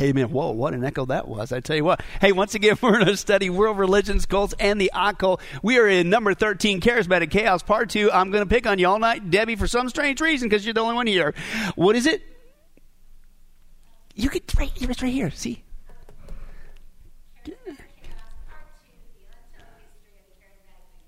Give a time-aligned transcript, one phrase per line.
[0.00, 0.30] Amen.
[0.30, 1.52] Whoa, what an echo that was.
[1.52, 2.02] I tell you what.
[2.20, 5.40] Hey, once again, we're going to study world religions, cults, and the occult.
[5.62, 8.10] We are in number 13, Charismatic Chaos, part two.
[8.10, 10.74] I'm going to pick on you all night, Debbie, for some strange reason, because you're
[10.74, 11.34] the only one here.
[11.74, 12.22] What is it?
[14.14, 15.30] You could, right, it's right here.
[15.30, 15.62] See?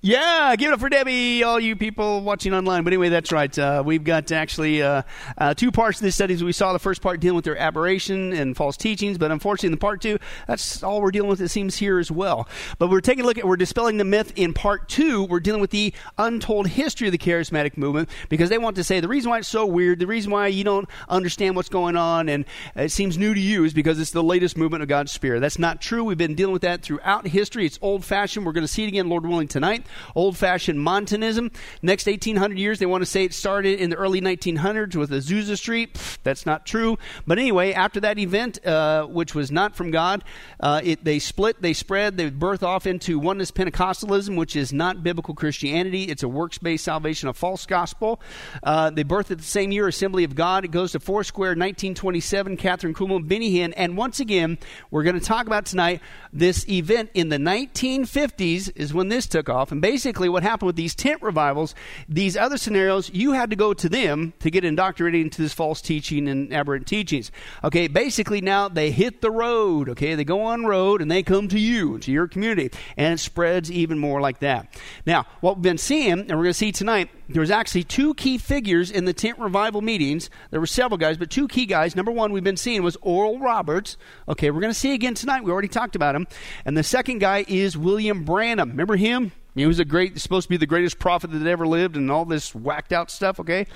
[0.04, 2.82] Yeah, give it up for Debbie, all you people watching online.
[2.82, 3.56] But anyway, that's right.
[3.56, 5.02] Uh, we've got actually uh,
[5.38, 6.34] uh, two parts of this study.
[6.42, 9.72] We saw the first part dealing with their aberration and false teachings, but unfortunately, in
[9.74, 11.40] the part two, that's all we're dealing with.
[11.40, 12.48] It seems here as well.
[12.80, 15.22] But we're taking a look at we're dispelling the myth in part two.
[15.22, 18.98] We're dealing with the untold history of the charismatic movement because they want to say
[18.98, 22.28] the reason why it's so weird, the reason why you don't understand what's going on,
[22.28, 22.44] and
[22.74, 25.38] it seems new to you is because it's the latest movement of God's Spirit.
[25.38, 26.02] That's not true.
[26.02, 27.66] We've been dealing with that throughout history.
[27.66, 28.44] It's old fashioned.
[28.44, 31.50] We're going to see it again, Lord willing, tonight old fashioned Montanism.
[31.82, 35.56] Next 1800 years, they want to say it started in the early 1900s with Azusa
[35.56, 35.94] Street.
[35.94, 36.98] Pfft, that's not true.
[37.26, 40.24] But anyway, after that event, uh, which was not from God,
[40.60, 45.02] uh, it, they split, they spread, they birth off into oneness Pentecostalism, which is not
[45.02, 46.04] biblical Christianity.
[46.04, 48.20] It's a works based salvation, a false gospel.
[48.62, 50.64] Uh, they birthed at the same year Assembly of God.
[50.64, 53.72] It goes to Foursquare 1927, Kathryn Kuhlman, Benny Hinn.
[53.76, 54.58] And once again,
[54.90, 56.00] we're going to talk about tonight
[56.32, 59.70] this event in the 1950s is when this took off.
[59.70, 61.74] And basically, what happened with these tent revivals,
[62.08, 65.82] these other scenarios, you had to go to them to get indoctrinated into this false
[65.82, 67.30] teaching and aberrant teachings.
[67.62, 69.90] Okay, basically now they hit the road.
[69.90, 73.18] Okay, they go on road and they come to you, to your community, and it
[73.18, 74.80] spreads even more like that.
[75.04, 78.14] Now, what we've been seeing, and we're going to see tonight, there was actually two
[78.14, 80.30] key figures in the tent revival meetings.
[80.50, 81.96] There were several guys, but two key guys.
[81.96, 83.96] Number one, we've been seeing was Oral Roberts.
[84.28, 85.42] Okay, we're going to see again tonight.
[85.42, 86.26] We already talked about him.
[86.64, 88.70] And the second guy is William Branham.
[88.70, 89.32] Remember him?
[89.54, 92.24] He was a great, supposed to be the greatest prophet that ever lived, and all
[92.24, 93.38] this whacked out stuff.
[93.38, 93.66] Okay,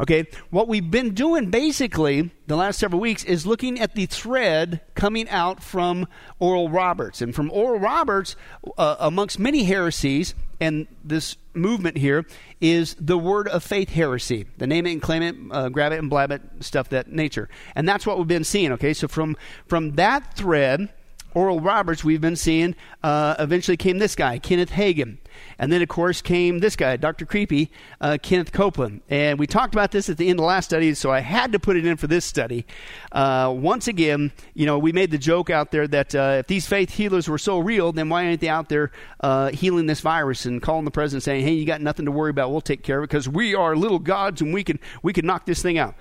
[0.00, 0.26] okay.
[0.50, 5.28] What we've been doing basically the last several weeks is looking at the thread coming
[5.28, 6.08] out from
[6.40, 8.34] Oral Roberts, and from Oral Roberts,
[8.76, 12.24] uh, amongst many heresies, and this movement here
[12.60, 15.98] is the word of faith heresy the name it and claim it uh, grab it
[15.98, 19.36] and blab it stuff that nature and that's what we've been seeing okay so from
[19.66, 20.88] from that thread
[21.34, 25.18] Oral Roberts, we've been seeing, uh, eventually came this guy, Kenneth Hagin.
[25.58, 27.24] And then, of course, came this guy, Dr.
[27.24, 27.70] Creepy,
[28.00, 29.00] uh, Kenneth Copeland.
[29.08, 31.58] And we talked about this at the end of last study, so I had to
[31.58, 32.66] put it in for this study.
[33.12, 36.66] Uh, once again, you know, we made the joke out there that uh, if these
[36.66, 38.90] faith healers were so real, then why aren't they out there
[39.20, 42.30] uh, healing this virus and calling the president saying, hey, you got nothing to worry
[42.30, 45.12] about, we'll take care of it because we are little gods and we can, we
[45.12, 45.94] can knock this thing out.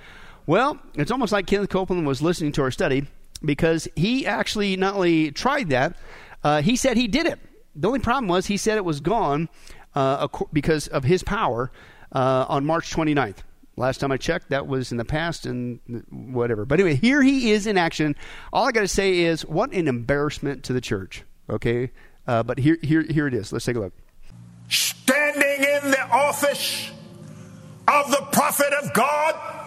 [0.45, 3.07] Well, it's almost like Kenneth Copeland was listening to our study
[3.43, 5.95] because he actually not only tried that,
[6.43, 7.39] uh, he said he did it.
[7.75, 9.49] The only problem was he said it was gone
[9.95, 11.71] uh, because of his power
[12.11, 13.37] uh, on March 29th.
[13.77, 15.79] Last time I checked, that was in the past and
[16.09, 16.65] whatever.
[16.65, 18.15] But anyway, here he is in action.
[18.51, 21.23] All I got to say is, what an embarrassment to the church.
[21.49, 21.91] Okay,
[22.27, 23.51] uh, but here, here, here it is.
[23.51, 23.93] Let's take a look.
[24.69, 26.91] Standing in the office
[27.87, 29.60] of the prophet of God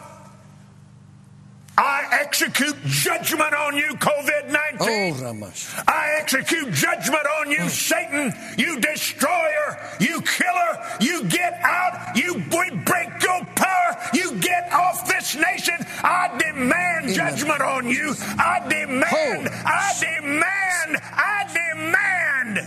[1.77, 5.43] I execute judgment on you, COVID 19.
[5.43, 5.53] Oh,
[5.89, 7.69] I execute judgment on you, oh.
[7.69, 10.65] Satan, you destroyer, you killer.
[11.01, 15.75] You get out, you we break your power, you get off this nation.
[16.03, 17.15] I demand Amen.
[17.15, 18.15] judgment on you.
[18.39, 19.63] I demand, oh.
[19.65, 22.59] I demand, I demand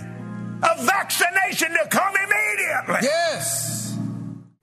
[0.63, 3.07] a vaccination to come immediately.
[3.07, 3.97] Yes.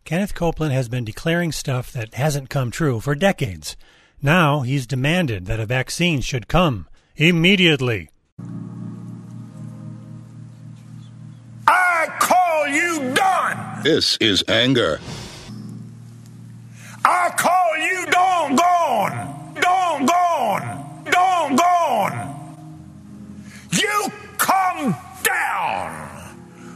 [0.05, 3.77] Kenneth Copeland has been declaring stuff that hasn't come true for decades.
[4.25, 8.09] Now he's demanded that a vaccine should come immediately.
[11.69, 13.83] I call you done.
[13.83, 14.99] This is anger.
[17.05, 19.55] I call you done gone.
[19.61, 21.05] Done gone.
[21.05, 22.57] Done gone.
[23.73, 26.04] You come down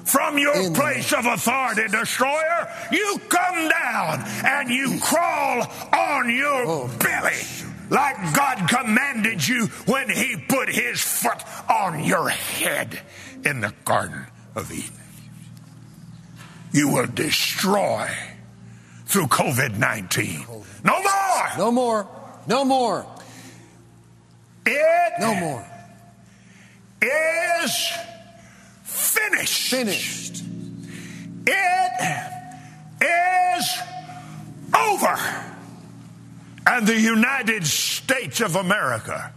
[0.09, 2.73] from your place of authority, destroyer.
[2.91, 6.91] You come down and you crawl on your oh.
[6.99, 7.43] belly
[7.91, 13.01] like God commanded you when He put His foot on your head
[13.45, 14.93] in the Garden of Eden.
[16.73, 18.09] You will destroy
[19.07, 20.47] through COVID 19.
[20.85, 21.49] No more!
[21.57, 22.09] No more!
[22.47, 23.07] No more!
[24.67, 25.67] It no more.
[27.01, 27.89] is
[29.19, 29.71] finished.
[29.71, 30.45] Finished.
[31.47, 32.23] It
[33.01, 33.79] is
[34.75, 35.17] over.
[36.67, 39.33] And the United States of America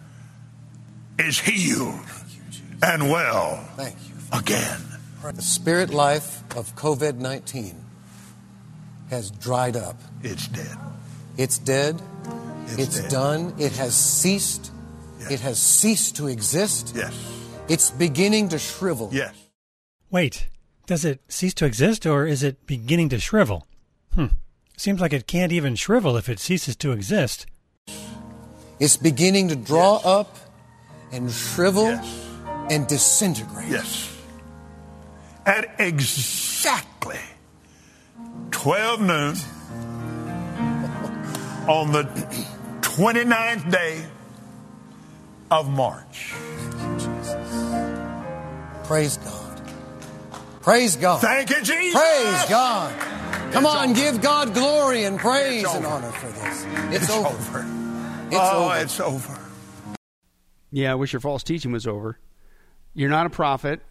[1.18, 2.00] is healed
[2.84, 4.16] and well Thank you.
[4.38, 4.82] again.
[5.34, 7.76] The spirit life of COVID 19
[9.10, 9.98] has dried up.
[10.24, 10.78] It's dead.
[11.38, 12.02] It's dead.
[12.66, 13.12] It's, it's dead.
[13.12, 13.54] done.
[13.60, 14.72] It has ceased
[15.30, 16.94] It has ceased to exist.
[16.96, 17.14] Yes.
[17.70, 19.10] It's beginning to shrivel.
[19.14, 19.34] Yes.
[20.12, 20.50] Wait,
[20.88, 23.66] does it cease to exist or is it beginning to shrivel?
[24.14, 24.26] Hmm.
[24.78, 27.46] Seems like it can't even shrivel if it ceases to exist.
[28.80, 30.06] It's beginning to draw Yes.
[30.06, 30.38] up
[31.12, 32.26] and shrivel Yes.
[32.70, 33.70] and disintegrate.
[33.70, 34.10] Yes.
[35.46, 37.20] At exactly
[38.52, 39.36] 12 noon
[41.70, 42.04] on the
[42.82, 44.04] 29th day
[45.50, 46.34] of March.
[48.86, 49.41] Praise God.
[50.62, 51.22] Praise God.
[51.22, 52.00] Thank you, Jesus.
[52.00, 53.00] Praise God.
[53.52, 54.00] Come It's on, over.
[54.00, 56.66] give God glory and praise and honor for this.
[56.94, 57.28] It's, It's over.
[57.28, 57.66] over.
[58.28, 58.78] It's oh, over.
[58.78, 59.40] it's over.
[60.72, 62.18] Yeah, I wish your false teaching was over.
[62.94, 63.82] You're not a prophet.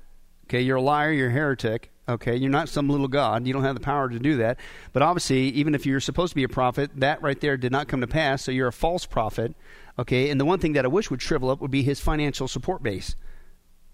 [0.46, 1.12] Okay, you're a liar.
[1.12, 1.90] You're a heretic.
[2.08, 3.46] Okay, you're not some little god.
[3.46, 4.58] You don't have the power to do that.
[4.92, 7.88] But obviously, even if you're supposed to be a prophet, that right there did not
[7.88, 8.42] come to pass.
[8.42, 9.54] So you're a false prophet.
[9.98, 12.48] Okay, and the one thing that I wish would shrivel up would be his financial
[12.48, 13.16] support base.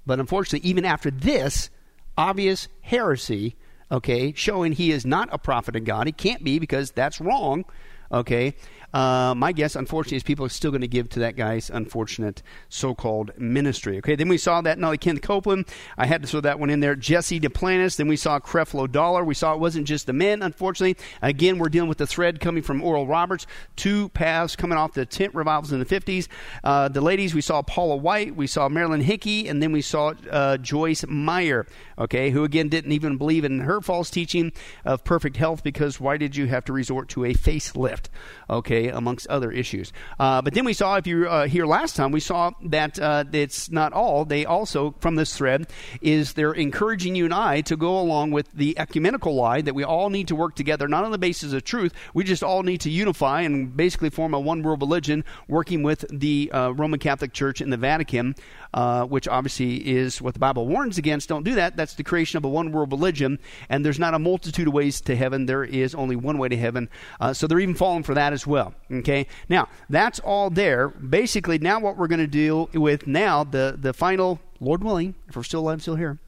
[0.06, 1.70] But unfortunately, even after this
[2.16, 3.56] obvious heresy,
[3.90, 7.64] okay, showing he is not a prophet of God, he can't be because that's wrong.
[8.10, 8.54] Okay,
[8.96, 12.42] uh, my guess, unfortunately, is people are still going to give to that guy's unfortunate
[12.70, 13.98] so-called ministry.
[13.98, 15.66] Okay, then we saw that not only Ken Copeland,
[15.98, 16.96] I had to throw that one in there.
[16.96, 17.96] Jesse Duplantis.
[17.96, 19.22] Then we saw Creflo Dollar.
[19.22, 20.42] We saw it wasn't just the men.
[20.42, 23.46] Unfortunately, again, we're dealing with the thread coming from Oral Roberts.
[23.76, 26.26] Two paths coming off the tent revivals in the fifties.
[26.64, 30.14] Uh, the ladies, we saw Paula White, we saw Marilyn Hickey, and then we saw
[30.30, 31.66] uh, Joyce Meyer.
[31.98, 34.52] Okay, who again didn't even believe in her false teaching
[34.86, 38.06] of perfect health because why did you have to resort to a facelift?
[38.48, 39.92] Okay, amongst other issues.
[40.18, 42.98] Uh, but then we saw, if you were uh, here last time, we saw that
[42.98, 44.24] uh, it's not all.
[44.24, 45.68] They also, from this thread,
[46.00, 49.84] is they're encouraging you and I to go along with the ecumenical lie that we
[49.84, 51.92] all need to work together, not on the basis of truth.
[52.14, 56.04] We just all need to unify and basically form a one world religion, working with
[56.10, 58.34] the uh, Roman Catholic Church and the Vatican,
[58.76, 61.30] uh, which obviously is what the Bible warns against.
[61.30, 61.76] Don't do that.
[61.76, 63.38] That's the creation of a one world religion,
[63.70, 65.46] and there's not a multitude of ways to heaven.
[65.46, 66.90] There is only one way to heaven.
[67.18, 68.74] Uh, so they're even falling for that as well.
[68.92, 70.88] Okay, now that's all there.
[70.88, 75.36] Basically, now what we're going to deal with now the the final, Lord willing, if
[75.36, 76.18] we're still alive, still here.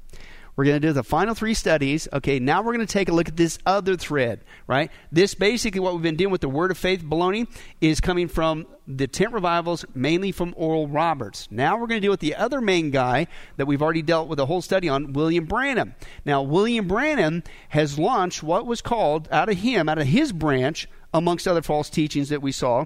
[0.58, 2.08] We're going to do the final three studies.
[2.12, 4.90] Okay, now we're going to take a look at this other thread, right?
[5.12, 7.46] This basically what we've been doing with the Word of Faith baloney
[7.80, 11.46] is coming from the tent revivals, mainly from Oral Roberts.
[11.52, 14.40] Now we're going to deal with the other main guy that we've already dealt with
[14.40, 15.94] a whole study on, William Branham.
[16.24, 20.88] Now, William Branham has launched what was called, out of him, out of his branch,
[21.14, 22.84] amongst other false teachings that we saw,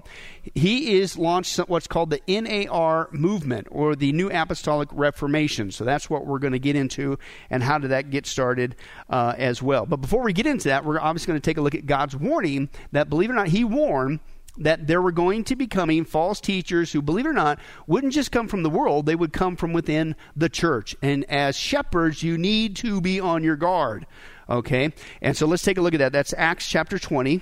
[0.55, 5.71] he is launched what's called the NAR movement or the New Apostolic Reformation.
[5.71, 7.17] So that's what we're going to get into
[7.49, 8.75] and how did that get started
[9.09, 9.85] uh, as well.
[9.85, 12.15] But before we get into that, we're obviously going to take a look at God's
[12.15, 14.19] warning that, believe it or not, he warned
[14.57, 18.13] that there were going to be coming false teachers who, believe it or not, wouldn't
[18.13, 20.95] just come from the world, they would come from within the church.
[21.01, 24.05] And as shepherds, you need to be on your guard.
[24.49, 24.93] Okay?
[25.21, 26.11] And so let's take a look at that.
[26.11, 27.41] That's Acts chapter 20.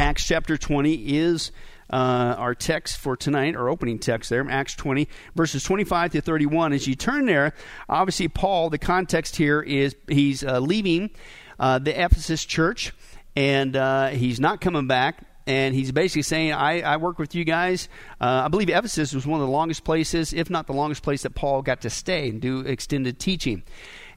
[0.00, 1.52] Acts chapter 20 is
[1.90, 5.06] uh, our text for tonight, our opening text there, Acts 20,
[5.36, 6.72] verses 25 to 31.
[6.72, 7.52] As you turn there,
[7.86, 11.10] obviously, Paul, the context here is he's uh, leaving
[11.58, 12.94] uh, the Ephesus church,
[13.36, 15.26] and uh, he's not coming back.
[15.46, 17.90] And he's basically saying, I, I work with you guys.
[18.20, 21.22] Uh, I believe Ephesus was one of the longest places, if not the longest place
[21.22, 23.64] that Paul got to stay and do extended teaching.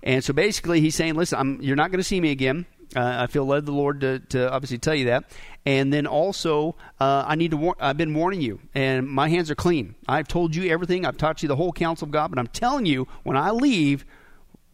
[0.01, 2.67] And so basically, he's saying, Listen, I'm, you're not going to see me again.
[2.96, 5.25] Uh, I feel led the Lord to, to obviously tell you that.
[5.65, 7.58] And then also, uh, I need to.
[7.58, 9.96] War- I've been warning you, and my hands are clean.
[10.08, 11.05] I've told you everything.
[11.05, 14.05] I've taught you the whole counsel of God, but I'm telling you, when I leave,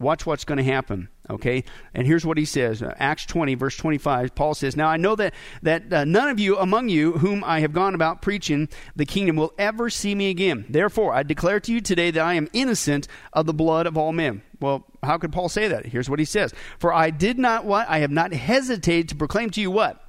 [0.00, 1.08] watch what's going to happen.
[1.28, 1.62] Okay,
[1.94, 4.34] and here's what he says: uh, Acts 20, verse 25.
[4.34, 5.32] Paul says, "Now I know that
[5.62, 9.36] that uh, none of you among you whom I have gone about preaching the kingdom
[9.36, 10.66] will ever see me again.
[10.68, 14.12] Therefore, I declare to you today that I am innocent of the blood of all
[14.12, 15.86] men." Well, how could Paul say that?
[15.86, 19.50] Here's what he says: "For I did not what I have not hesitated to proclaim
[19.50, 20.02] to you what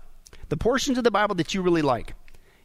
[0.52, 2.14] the portions of the Bible that you really like."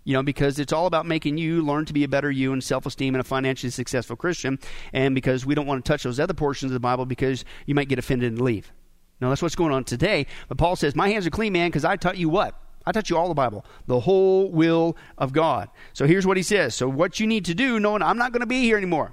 [0.07, 2.63] you know, because it's all about making you learn to be a better you and
[2.63, 4.57] self esteem and a financially successful Christian.
[4.93, 7.75] And because we don't want to touch those other portions of the Bible because you
[7.75, 8.73] might get offended and leave.
[9.21, 10.27] Now, that's what's going on today.
[10.49, 12.55] But Paul says, My hands are clean, man, because I taught you what?
[12.87, 15.71] I taught you all the Bible, the whole will of God.
[15.93, 16.77] So here's what he says.
[16.77, 19.13] So, what you need to do, knowing I'm not going to be here anymore,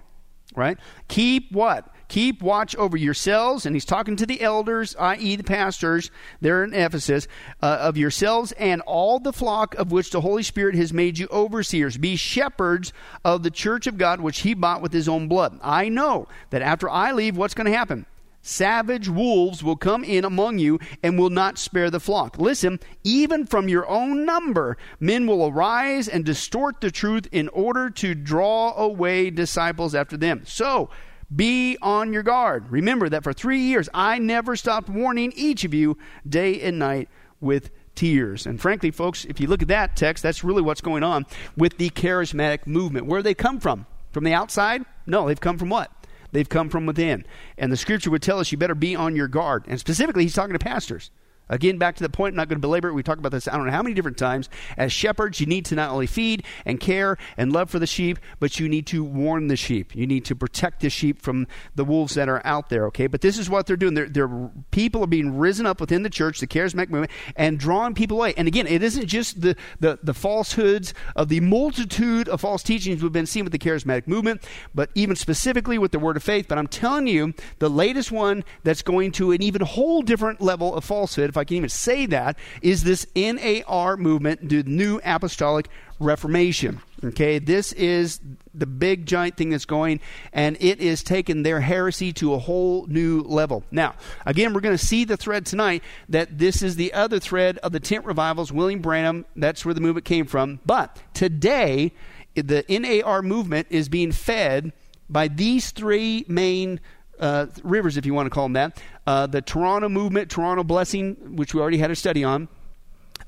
[0.55, 0.77] right?
[1.07, 1.87] Keep what?
[2.13, 6.72] Keep watch over yourselves, and he's talking to the elders, i.e., the pastors there in
[6.72, 7.27] Ephesus,
[7.60, 11.27] uh, of yourselves and all the flock of which the Holy Spirit has made you
[11.32, 11.98] overseers.
[11.98, 12.93] Be shepherds
[13.25, 15.60] of the church of God, which he bought with his own blood.
[15.63, 18.05] I know that after I leave, what's going to happen?
[18.43, 22.38] Savage wolves will come in among you and will not spare the flock.
[22.38, 27.89] Listen, even from your own number, men will arise and distort the truth in order
[27.89, 30.43] to draw away disciples after them.
[30.46, 30.91] So,
[31.35, 32.69] be on your guard.
[32.71, 35.97] Remember that for three years I never stopped warning each of you
[36.27, 37.09] day and night
[37.39, 38.45] with tears.
[38.45, 41.25] And frankly, folks, if you look at that text, that's really what's going on
[41.55, 43.05] with the charismatic movement.
[43.05, 43.85] Where they come from?
[44.11, 44.83] From the outside?
[45.05, 45.91] No, they've come from what?
[46.31, 47.25] They've come from within.
[47.57, 49.65] And the scripture would tell us you better be on your guard.
[49.67, 51.11] And specifically, he's talking to pastors.
[51.50, 52.93] Again, back to the point, I'm not going to belabor it.
[52.93, 54.50] We talked about this, I don't know how many different times.
[54.77, 58.19] As shepherds, you need to not only feed and care and love for the sheep,
[58.39, 59.95] but you need to warn the sheep.
[59.95, 63.07] You need to protect the sheep from the wolves that are out there, okay?
[63.07, 63.93] But this is what they're doing.
[63.93, 67.93] They're, they're people are being risen up within the church, the charismatic movement, and drawing
[67.93, 68.33] people away.
[68.38, 73.03] And again, it isn't just the, the, the falsehoods of the multitude of false teachings
[73.03, 76.47] we've been seeing with the charismatic movement, but even specifically with the word of faith.
[76.47, 80.73] But I'm telling you, the latest one that's going to an even whole different level
[80.73, 85.67] of falsehood if I can even say that, is this NAR movement, the New Apostolic
[85.99, 86.81] Reformation.
[87.03, 88.19] Okay, this is
[88.53, 89.99] the big giant thing that's going,
[90.31, 93.63] and it is taking their heresy to a whole new level.
[93.71, 97.57] Now, again, we're going to see the thread tonight that this is the other thread
[97.57, 100.59] of the tent revivals, William Branham, that's where the movement came from.
[100.65, 101.93] But today,
[102.35, 104.71] the NAR movement is being fed
[105.09, 106.79] by these three main
[107.23, 108.81] uh, rivers, if you want to call them that.
[109.07, 112.49] Uh, the Toronto movement, Toronto Blessing, which we already had a study on.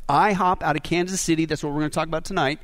[0.09, 2.59] IHOP out of Kansas City, that's what we're going to talk about tonight.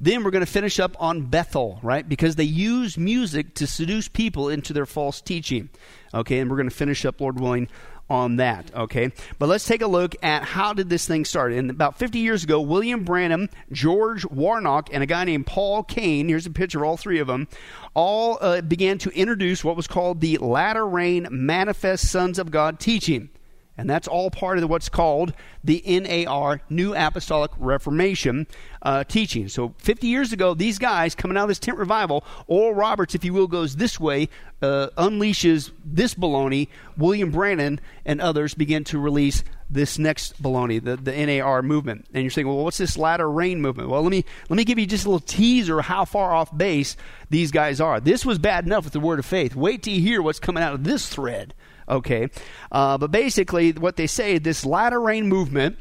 [0.00, 2.08] Then we're going to finish up on Bethel, right?
[2.08, 5.68] Because they use music to seduce people into their false teaching.
[6.12, 7.68] Okay, and we're going to finish up, Lord willing,
[8.12, 9.10] on that, okay?
[9.38, 11.54] But let's take a look at how did this thing start.
[11.54, 16.28] And about 50 years ago, William Branham, George Warnock, and a guy named Paul Cain,
[16.28, 17.48] here's a picture of all three of them,
[17.94, 22.78] all uh, began to introduce what was called the Latter Rain Manifest Sons of God
[22.78, 23.30] teaching.
[23.78, 25.32] And that's all part of what's called
[25.64, 28.46] the NAR, New Apostolic Reformation
[28.82, 29.48] uh, teaching.
[29.48, 33.24] So 50 years ago, these guys coming out of this tent revival, Oral Roberts, if
[33.24, 34.28] you will, goes this way,
[34.60, 36.68] uh, unleashes this baloney.
[36.98, 42.06] William Branham and others begin to release this next baloney, the, the NAR movement.
[42.12, 43.88] And you're saying, well, what's this latter rain movement?
[43.88, 46.96] Well, let me let me give you just a little teaser how far off base
[47.30, 48.00] these guys are.
[48.00, 49.56] This was bad enough with the word of faith.
[49.56, 51.54] Wait till you hear what's coming out of this thread.
[51.88, 52.28] Okay,
[52.70, 55.78] uh, but basically, what they say, this latter rain movement.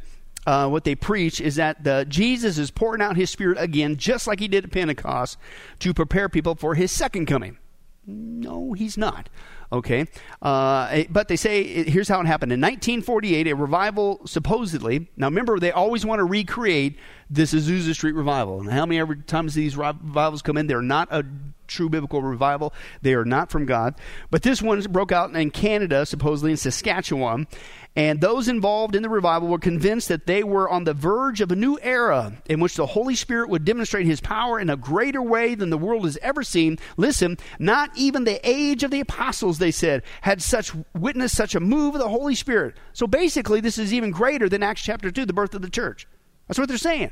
[0.47, 4.25] Uh, what they preach is that the, Jesus is pouring out his spirit again, just
[4.25, 5.37] like he did at Pentecost,
[5.77, 7.59] to prepare people for his second coming.
[8.07, 9.29] No, he's not.
[9.71, 10.07] Okay.
[10.41, 12.51] Uh, eh, but they say eh, here's how it happened.
[12.51, 16.97] In 1948, a revival supposedly, now remember, they always want to recreate
[17.29, 18.59] this Azusa Street revival.
[18.59, 21.23] And how many times these revivals come in, they're not a
[21.71, 22.73] true biblical revival.
[23.01, 23.95] They are not from God.
[24.29, 27.47] But this one broke out in Canada, supposedly in Saskatchewan.
[27.95, 31.51] And those involved in the revival were convinced that they were on the verge of
[31.51, 35.21] a new era in which the Holy Spirit would demonstrate his power in a greater
[35.21, 36.79] way than the world has ever seen.
[36.95, 41.59] Listen, not even the age of the apostles, they said, had such witnessed such a
[41.59, 42.75] move of the Holy Spirit.
[42.93, 46.07] So basically, this is even greater than Acts chapter 2, the birth of the church.
[46.47, 47.11] That's what they're saying.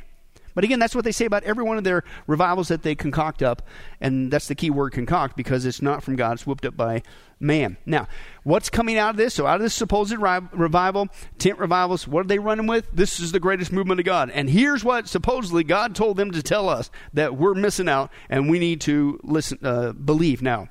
[0.59, 3.41] But again, that's what they say about every one of their revivals that they concoct
[3.41, 3.61] up.
[4.01, 7.01] And that's the key word concoct because it's not from God, it's whipped up by
[7.39, 7.77] man.
[7.85, 8.09] Now,
[8.43, 9.33] what's coming out of this?
[9.33, 12.91] So, out of this supposed revival, tent revivals, what are they running with?
[12.91, 14.31] This is the greatest movement of God.
[14.31, 18.49] And here's what supposedly God told them to tell us that we're missing out and
[18.49, 20.67] we need to listen, uh, believe now.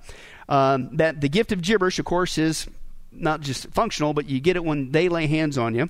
[0.50, 2.66] Um, that the gift of gibberish, of course, is
[3.20, 5.88] not just functional, but you get it when they lay hands on you.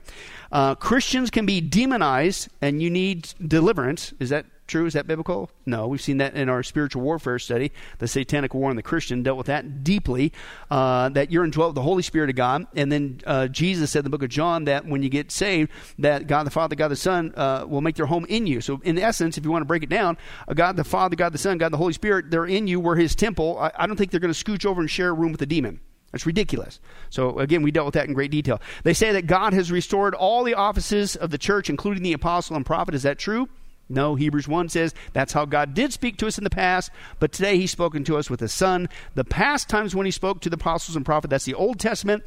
[0.51, 4.15] Uh, Christians can be demonized, and you need deliverance.
[4.19, 4.87] Is that true?
[4.87, 5.51] Is that biblical?
[5.67, 5.89] No.
[5.89, 7.73] We've seen that in our spiritual warfare study.
[7.99, 10.33] The satanic war and the Christian dealt with that deeply.
[10.71, 14.01] Uh, that you're indwelt with the Holy Spirit of God, and then uh, Jesus said
[14.01, 16.89] in the book of John that when you get saved, that God the Father, God
[16.89, 18.61] the Son uh, will make their home in you.
[18.61, 20.17] So, in essence, if you want to break it down,
[20.47, 22.79] uh, God the Father, God the Son, God the Holy Spirit, they're in you.
[22.79, 23.59] We're His temple.
[23.59, 25.47] I, I don't think they're going to scooch over and share a room with a
[25.47, 25.81] demon.
[26.13, 26.81] That's ridiculous.
[27.11, 28.61] So, again, we dealt with that in great detail.
[28.83, 32.57] They say that God has restored all the offices of the church, including the apostle
[32.57, 32.95] and prophet.
[32.95, 33.49] Is that true?
[33.91, 37.33] No, Hebrews 1 says that's how God did speak to us in the past, but
[37.33, 38.89] today He's spoken to us with His Son.
[39.15, 42.25] The past times when He spoke to the apostles and prophet, that's the Old Testament.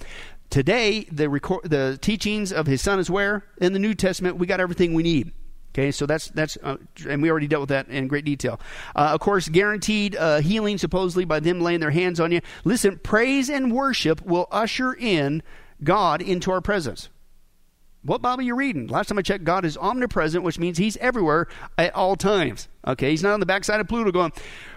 [0.49, 3.45] Today, the, record, the teachings of His Son is where?
[3.57, 5.31] In the New Testament, we got everything we need.
[5.73, 6.75] Okay, so that's that's, uh,
[7.07, 8.59] and we already dealt with that in great detail.
[8.93, 12.41] Uh, of course, guaranteed uh, healing supposedly by them laying their hands on you.
[12.65, 15.41] Listen, praise and worship will usher in
[15.81, 17.09] God into our presence.
[18.03, 18.87] What Bible are you reading?
[18.87, 21.47] Last time I checked, God is omnipresent, which means He's everywhere
[21.77, 22.67] at all times.
[22.85, 24.33] Okay, He's not on the backside of Pluto going,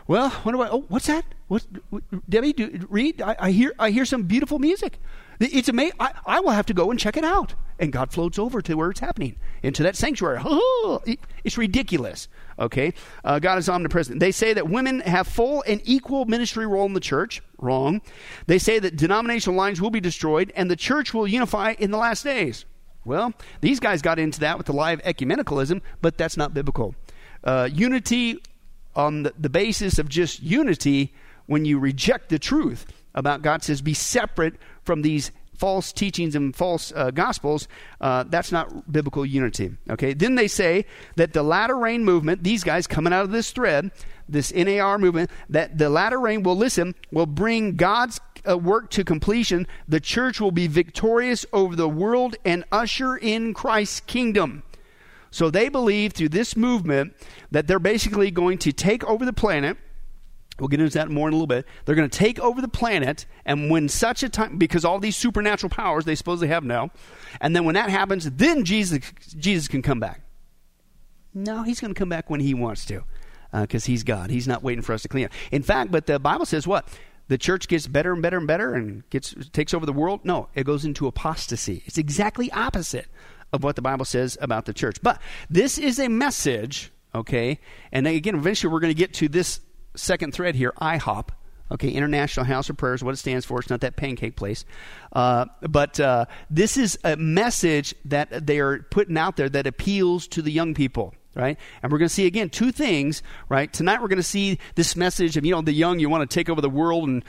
[0.07, 0.69] well, what do I?
[0.69, 1.25] Oh, what's that?
[1.49, 2.53] What, what Debbie?
[2.53, 3.21] Do, read.
[3.21, 3.73] I, I, hear.
[3.79, 5.01] I hear some beautiful music.
[5.41, 5.97] It's amazing.
[6.01, 7.55] I, I, will have to go and check it out.
[7.79, 10.41] And God floats over to where it's happening, into that sanctuary.
[11.45, 12.29] it's ridiculous.
[12.59, 14.21] Okay, uh, God is omnipresent.
[14.21, 17.43] They say that women have full and equal ministry role in the church.
[17.59, 18.01] Wrong.
[18.47, 21.99] They say that denominational lines will be destroyed and the church will unify in the
[21.99, 22.65] last days.
[23.05, 26.95] Well, these guys got into that with the lie of ecumenicalism, but that's not biblical.
[27.43, 28.41] Uh, unity
[28.95, 31.13] on the, the basis of just unity
[31.47, 36.55] when you reject the truth about God says be separate from these false teachings and
[36.55, 37.69] false uh, gospels,
[38.01, 39.71] uh, that's not biblical unity.
[39.89, 40.13] Okay.
[40.13, 40.85] Then they say
[41.17, 43.91] that the latter rain movement, these guys coming out of this thread,
[44.29, 49.05] this NAR movement, that the latter rain will listen, will bring God's uh, work to
[49.05, 49.67] completion.
[49.89, 54.63] The church will be victorious over the world and usher in Christ's kingdom.
[55.31, 57.15] So they believe through this movement
[57.51, 59.77] that they're basically going to take over the planet
[60.59, 61.67] We'll get into that more in a little bit.
[61.85, 65.17] They're going to take over the planet, and when such a time, because all these
[65.17, 66.91] supernatural powers they supposedly have now,
[67.41, 69.01] and then when that happens, then Jesus,
[69.37, 70.21] Jesus can come back.
[71.35, 73.03] No, he's going to come back when he wants to,
[73.53, 74.31] because uh, he's God.
[74.31, 75.33] He's not waiting for us to clean up.
[75.51, 76.87] In fact, but the Bible says what?
[77.27, 80.21] The church gets better and better and better and gets takes over the world.
[80.25, 81.83] No, it goes into apostasy.
[81.87, 83.07] It's exactly opposite
[83.53, 84.99] of what the Bible says about the church.
[85.03, 87.61] But this is a message, okay?
[87.93, 89.61] And again, eventually we're going to get to this
[89.97, 91.29] second thread here, IHOP.
[91.73, 93.59] Okay, International House of Prayers, what it stands for.
[93.59, 94.67] It's not that pancake place.
[95.13, 100.29] Uh, but uh, this is a message that they are putting out there that appeals
[100.29, 101.59] to the young people right?
[101.83, 103.73] And we're going to see again two things, right?
[103.73, 106.33] Tonight we're going to see this message of you know the young you want to
[106.33, 107.25] take over the world and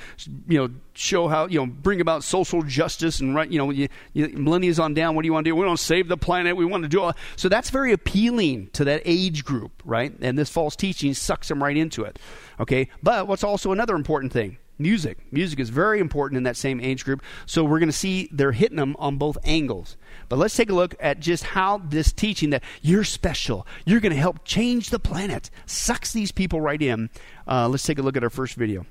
[0.47, 3.87] you know show how you know bring about social justice and right you know you,
[4.13, 5.15] you, millennials on down.
[5.15, 5.55] What do you want to do?
[5.55, 6.55] We want to save the planet.
[6.55, 7.13] We want to do all.
[7.35, 10.13] So that's very appealing to that age group, right?
[10.21, 12.19] And this false teaching sucks them right into it.
[12.59, 14.57] Okay, but what's also another important thing?
[14.77, 15.17] Music.
[15.31, 17.21] Music is very important in that same age group.
[17.45, 19.97] So we're going to see they're hitting them on both angles.
[20.29, 24.13] But let's take a look at just how this teaching that you're special, you're going
[24.13, 27.09] to help change the planet, sucks these people right in.
[27.47, 28.85] Uh, let's take a look at our first video.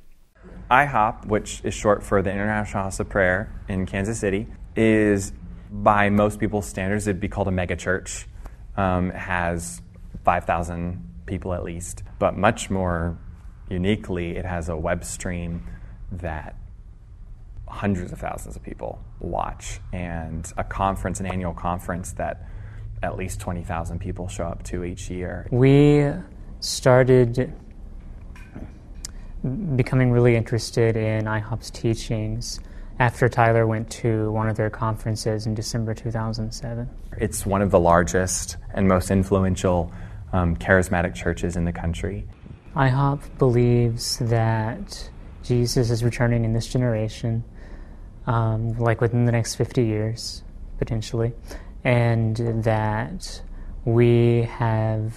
[0.71, 5.33] IHOP, which is short for the International House of Prayer in Kansas City, is
[5.70, 8.27] by most people's standards, it'd be called a megachurch.
[8.77, 9.83] Um, it has
[10.25, 13.18] 5,000 people at least, but much more
[13.68, 15.66] uniquely, it has a web stream
[16.20, 16.57] that
[17.68, 22.46] hundreds of thousands of people watch, and a conference, an annual conference that
[23.03, 25.46] at least 20,000 people show up to each year.
[25.50, 26.11] We
[26.61, 27.53] started
[29.77, 32.61] becoming really interested in IHOP's teachings
[32.98, 36.88] after Tyler went to one of their conferences in December 2007.
[37.18, 39.92] It's one of the largest and most influential
[40.33, 42.27] um, charismatic churches in the country.
[42.74, 45.11] IHOP believes that
[45.44, 47.44] Jesus is returning in this generation,
[48.26, 50.42] um, like within the next 50 years,
[50.78, 51.33] potentially,
[51.85, 53.42] and that
[53.85, 55.14] we have,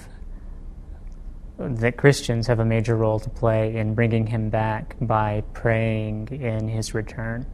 [1.57, 6.67] that Christians have a major role to play in bringing him back by praying in
[6.67, 7.45] his return,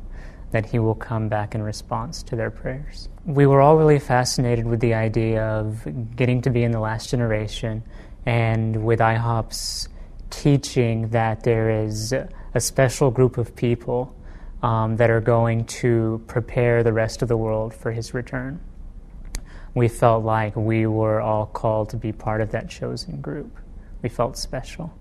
[0.50, 3.08] that he will come back in response to their prayers.
[3.26, 7.12] We were all really fascinated with the idea of getting to be in the last
[7.12, 7.84] generation
[8.26, 9.90] and with IHOP's
[10.32, 12.14] teaching that there is
[12.54, 14.16] a special group of people
[14.62, 18.60] um, that are going to prepare the rest of the world for his return.
[19.76, 23.58] We felt like we were all called to be part of that chosen group.
[24.02, 24.94] We felt special.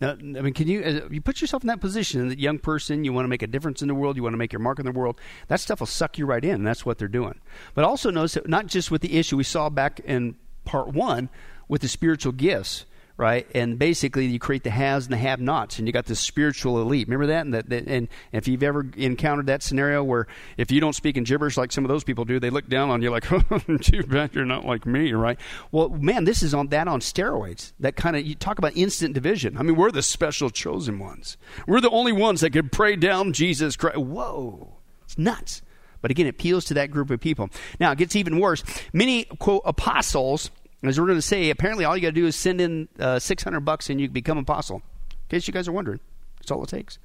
[0.00, 2.28] Now, I mean, can you uh, you put yourself in that position?
[2.28, 4.38] That young person, you want to make a difference in the world, you want to
[4.38, 5.20] make your mark in the world.
[5.48, 6.64] That stuff will suck you right in.
[6.64, 7.38] That's what they're doing.
[7.74, 11.28] But also notice that not just with the issue we saw back in part one
[11.68, 12.86] with the spiritual gifts
[13.20, 13.46] right?
[13.54, 17.06] And basically, you create the haves and the have-nots, and you got this spiritual elite.
[17.06, 17.44] Remember that?
[17.44, 21.18] And, that, that, and if you've ever encountered that scenario where if you don't speak
[21.18, 23.58] in gibberish like some of those people do, they look down on you like, "Oh,
[23.82, 25.38] too bad you're not like me," right?
[25.70, 27.72] Well, man, this is on that on steroids.
[27.78, 29.58] That kind of you talk about instant division.
[29.58, 31.36] I mean, we're the special chosen ones.
[31.66, 33.98] We're the only ones that could pray down Jesus Christ.
[33.98, 35.60] Whoa, it's nuts.
[36.00, 37.50] But again, it appeals to that group of people.
[37.78, 38.64] Now, it gets even worse.
[38.94, 40.50] Many, quote, apostles
[40.88, 43.18] as we're going to say, apparently all you got to do is send in uh,
[43.18, 44.82] 600 bucks and you become apostle.
[45.10, 46.00] In case you guys are wondering.
[46.38, 46.98] That's all it takes.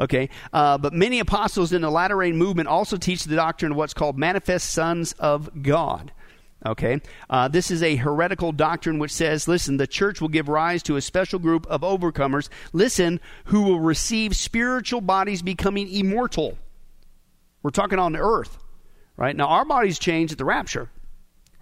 [0.00, 0.28] Okay.
[0.52, 3.94] Uh, but many apostles in the latter rain movement also teach the doctrine of what's
[3.94, 6.10] called manifest sons of God.
[6.66, 7.00] Okay.
[7.30, 10.96] Uh, this is a heretical doctrine which says, listen, the church will give rise to
[10.96, 16.58] a special group of overcomers, listen, who will receive spiritual bodies becoming immortal.
[17.62, 18.58] We're talking on the earth,
[19.16, 19.36] right?
[19.36, 20.90] Now, our bodies change at the rapture,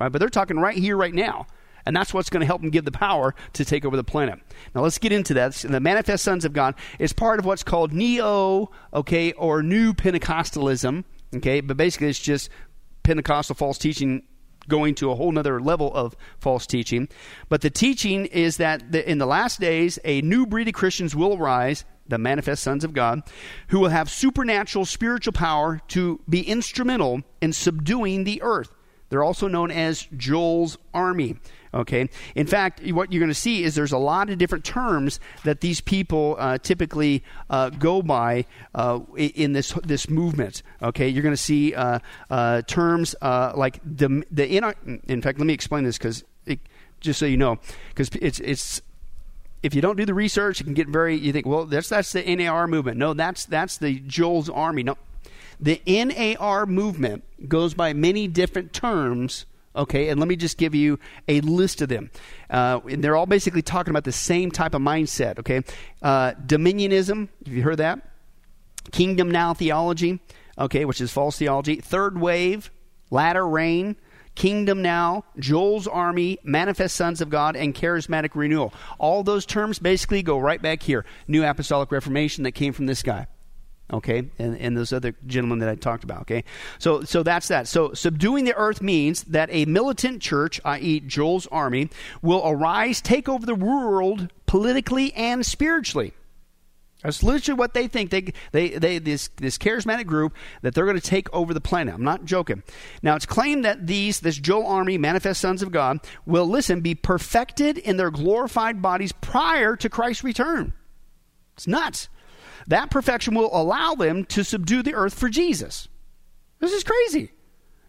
[0.00, 0.10] right?
[0.10, 1.46] But they're talking right here, right now
[1.88, 4.38] And that's what's going to help them give the power to take over the planet.
[4.74, 5.54] Now let's get into that.
[5.54, 11.04] The manifest sons of God is part of what's called neo, okay, or new Pentecostalism.
[11.36, 12.50] Okay, but basically it's just
[13.04, 14.22] Pentecostal false teaching
[14.68, 17.08] going to a whole nother level of false teaching.
[17.48, 21.38] But the teaching is that in the last days, a new breed of Christians will
[21.38, 23.22] arise, the manifest sons of God,
[23.68, 28.74] who will have supernatural spiritual power to be instrumental in subduing the earth.
[29.08, 31.38] They're also known as Joel's army.
[31.74, 32.08] Okay.
[32.34, 35.60] In fact, what you're going to see is there's a lot of different terms that
[35.60, 40.62] these people uh, typically uh, go by uh, in this this movement.
[40.82, 41.08] Okay.
[41.08, 41.98] You're going to see uh,
[42.30, 46.24] uh, terms uh, like the the in, in fact, let me explain this because
[47.00, 47.58] just so you know,
[47.90, 48.82] because it's it's
[49.62, 51.16] if you don't do the research, it can get very.
[51.16, 52.96] You think, well, that's that's the NAR movement.
[52.96, 54.82] No, that's that's the Joel's army.
[54.82, 54.96] No,
[55.60, 59.46] the NAR movement goes by many different terms
[59.78, 62.10] Okay, and let me just give you a list of them.
[62.50, 65.38] Uh, they're all basically talking about the same type of mindset.
[65.38, 65.62] Okay,
[66.02, 67.28] uh, dominionism.
[67.46, 68.00] Have you heard that?
[68.90, 70.18] Kingdom now theology.
[70.58, 71.76] Okay, which is false theology.
[71.76, 72.72] Third wave,
[73.10, 73.96] latter rain.
[74.34, 78.72] Kingdom Now, Joel's Army, Manifest Sons of God, and Charismatic Renewal.
[78.98, 81.04] All those terms basically go right back here.
[81.26, 83.26] New Apostolic Reformation that came from this guy
[83.92, 86.44] okay and, and those other gentlemen that i talked about okay
[86.78, 91.46] so so that's that so subduing the earth means that a militant church i.e joel's
[91.48, 91.88] army
[92.22, 96.12] will arise take over the world politically and spiritually
[97.02, 98.10] that's literally what they think.
[98.10, 101.94] They, they, they, this, this charismatic group that they're going to take over the planet.
[101.94, 102.64] I'm not joking.
[103.02, 106.96] Now, it's claimed that these, this Joel army, manifest sons of God, will listen, be
[106.96, 110.72] perfected in their glorified bodies prior to Christ's return.
[111.56, 112.08] It's nuts.
[112.68, 115.88] That perfection will allow them to subdue the earth for Jesus.
[116.60, 117.32] This is crazy.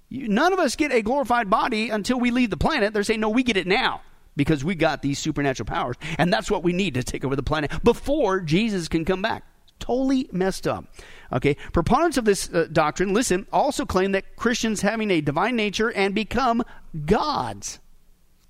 [0.09, 2.93] None of us get a glorified body until we leave the planet.
[2.93, 4.01] They're saying, no, we get it now
[4.35, 5.97] because we got these supernatural powers.
[6.17, 9.43] And that's what we need to take over the planet before Jesus can come back.
[9.79, 10.85] Totally messed up.
[11.31, 11.55] Okay.
[11.73, 16.15] Proponents of this uh, doctrine, listen, also claim that Christians having a divine nature and
[16.15, 16.63] become
[17.05, 17.79] gods.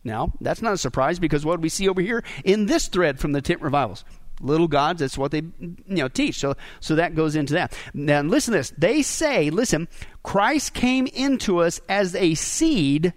[0.04, 3.32] Now, that's not a surprise because what we see over here in this thread from
[3.32, 4.06] the tent revivals
[4.42, 6.40] little gods that's what they you know teach.
[6.40, 7.74] So so that goes into that.
[7.94, 8.74] Now listen to this.
[8.78, 9.88] They say listen
[10.24, 13.14] christ came into us as a seed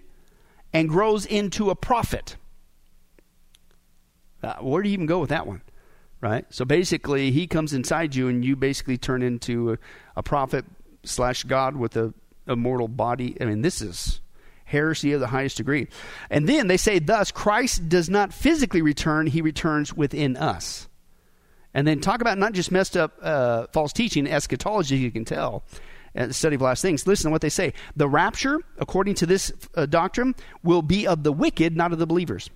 [0.71, 2.35] and grows into a prophet.
[4.41, 5.61] Uh, where do you even go with that one?
[6.19, 6.45] Right?
[6.49, 9.77] So basically he comes inside you and you basically turn into a,
[10.17, 10.65] a prophet
[11.03, 12.13] slash god with a,
[12.47, 13.37] a mortal body.
[13.39, 14.21] I mean this is
[14.65, 15.87] heresy of the highest degree.
[16.29, 20.87] And then they say thus christ does not physically return he returns within us
[21.73, 25.63] and then talk about not just messed up uh, false teaching, eschatology, you can tell,
[26.15, 27.07] and the study of last things.
[27.07, 27.73] Listen to what they say.
[27.95, 32.07] The rapture, according to this uh, doctrine, will be of the wicked, not of the
[32.07, 32.49] believers.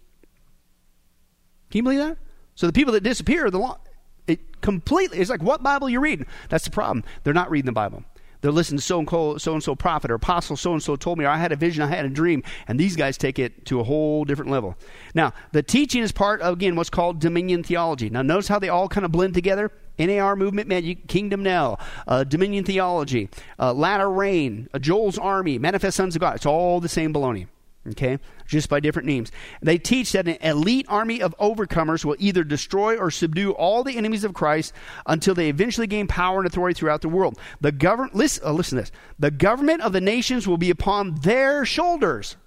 [1.71, 2.17] Can you believe that?
[2.55, 3.79] So the people that disappear, the law,
[4.27, 6.25] it completely, it's like what Bible you're reading.
[6.49, 7.03] That's the problem.
[7.23, 8.03] They're not reading the Bible.
[8.47, 11.17] They're listening to so and so and so prophet or apostle so and so told
[11.17, 13.65] me, or I had a vision, I had a dream, and these guys take it
[13.65, 14.77] to a whole different level.
[15.13, 18.09] Now, the teaching is part of again what's called dominion theology.
[18.09, 19.69] Now, notice how they all kind of blend together.
[19.99, 23.27] NAR movement, man, Kingdom Now, uh, Dominion Theology,
[23.59, 26.37] uh, Latter Rain, uh, Joel's Army, Manifest Sons of God.
[26.37, 27.47] It's all the same baloney
[27.91, 29.31] okay, just by different names.
[29.61, 33.97] They teach that an elite army of overcomers will either destroy or subdue all the
[33.97, 34.73] enemies of Christ
[35.05, 37.37] until they eventually gain power and authority throughout the world.
[37.61, 41.15] The government, listen, uh, listen to this, the government of the nations will be upon
[41.15, 42.37] their shoulders.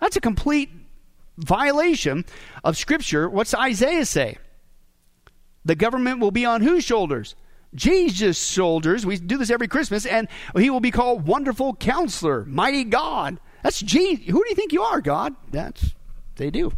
[0.00, 0.70] That's a complete
[1.38, 2.24] violation
[2.62, 3.28] of Scripture.
[3.28, 4.38] What's Isaiah say?
[5.64, 7.34] The government will be on whose shoulders?
[7.74, 9.04] Jesus' shoulders.
[9.04, 13.80] We do this every Christmas, and he will be called Wonderful Counselor, Mighty God, that's
[13.80, 14.26] Jesus.
[14.26, 15.34] Who do you think you are, God?
[15.50, 15.94] That's
[16.36, 16.70] they do.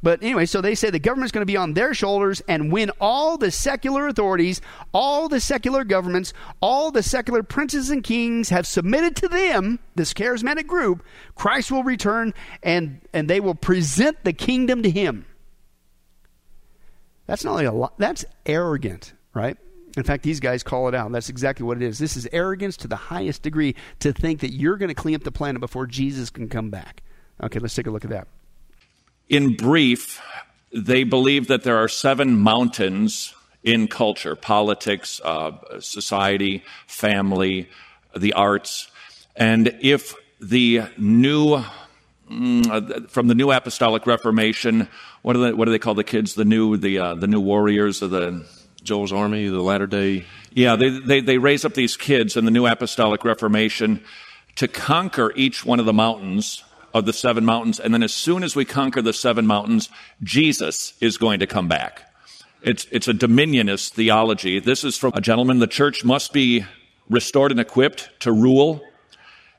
[0.00, 2.90] But anyway, so they say the government's going to be on their shoulders, and when
[3.00, 4.60] all the secular authorities,
[4.92, 10.14] all the secular governments, all the secular princes and kings have submitted to them, this
[10.14, 11.02] charismatic group,
[11.34, 15.26] Christ will return and, and they will present the kingdom to him.
[17.26, 19.56] That's not only a lot, that's arrogant, right?
[19.96, 21.10] In fact, these guys call it out.
[21.12, 21.98] That's exactly what it is.
[21.98, 25.22] This is arrogance to the highest degree to think that you're going to clean up
[25.22, 27.02] the planet before Jesus can come back.
[27.42, 28.26] Okay, let's take a look at that.
[29.28, 30.20] In brief,
[30.72, 37.68] they believe that there are seven mountains in culture politics, uh, society, family,
[38.16, 38.90] the arts.
[39.36, 41.64] And if the new,
[42.30, 44.88] mm, from the new apostolic reformation,
[45.22, 46.34] what do they, what do they call the kids?
[46.34, 48.44] The new, the, uh, the new warriors of the
[48.84, 50.24] Joel's Army, the latter day.
[50.52, 54.04] Yeah, they, they, they raise up these kids in the New Apostolic Reformation
[54.56, 57.80] to conquer each one of the mountains of the seven mountains.
[57.80, 59.88] And then as soon as we conquer the seven mountains,
[60.22, 62.02] Jesus is going to come back.
[62.62, 64.60] It's, it's a dominionist theology.
[64.60, 65.58] This is from a gentleman.
[65.58, 66.64] The church must be
[67.10, 68.80] restored and equipped to rule.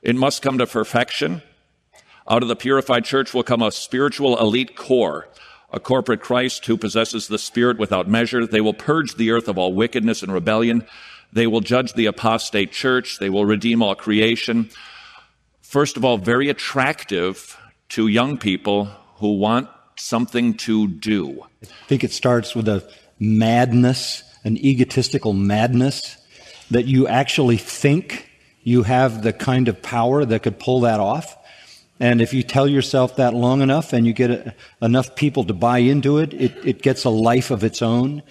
[0.02, 1.42] It must come to perfection.
[2.28, 5.28] Out of the purified church will come a spiritual elite corps,
[5.76, 8.48] a corporate Christ who possesses the Spirit without measure.
[8.48, 10.88] They will purge the earth of all wickedness and rebellion.
[11.34, 13.20] They will judge the apostate church.
[13.20, 14.70] They will redeem all creation.
[15.62, 17.60] First of all, very attractive
[17.90, 18.86] to young people
[19.18, 21.46] who want something to do.
[21.62, 26.18] I think it starts with a madness, an egotistical madness,
[26.72, 28.30] that you actually think
[28.64, 31.36] you have the kind of power that could pull that off.
[32.00, 35.54] And if you tell yourself that long enough and you get a, enough people to
[35.54, 38.22] buy into it, it, it gets a life of its own.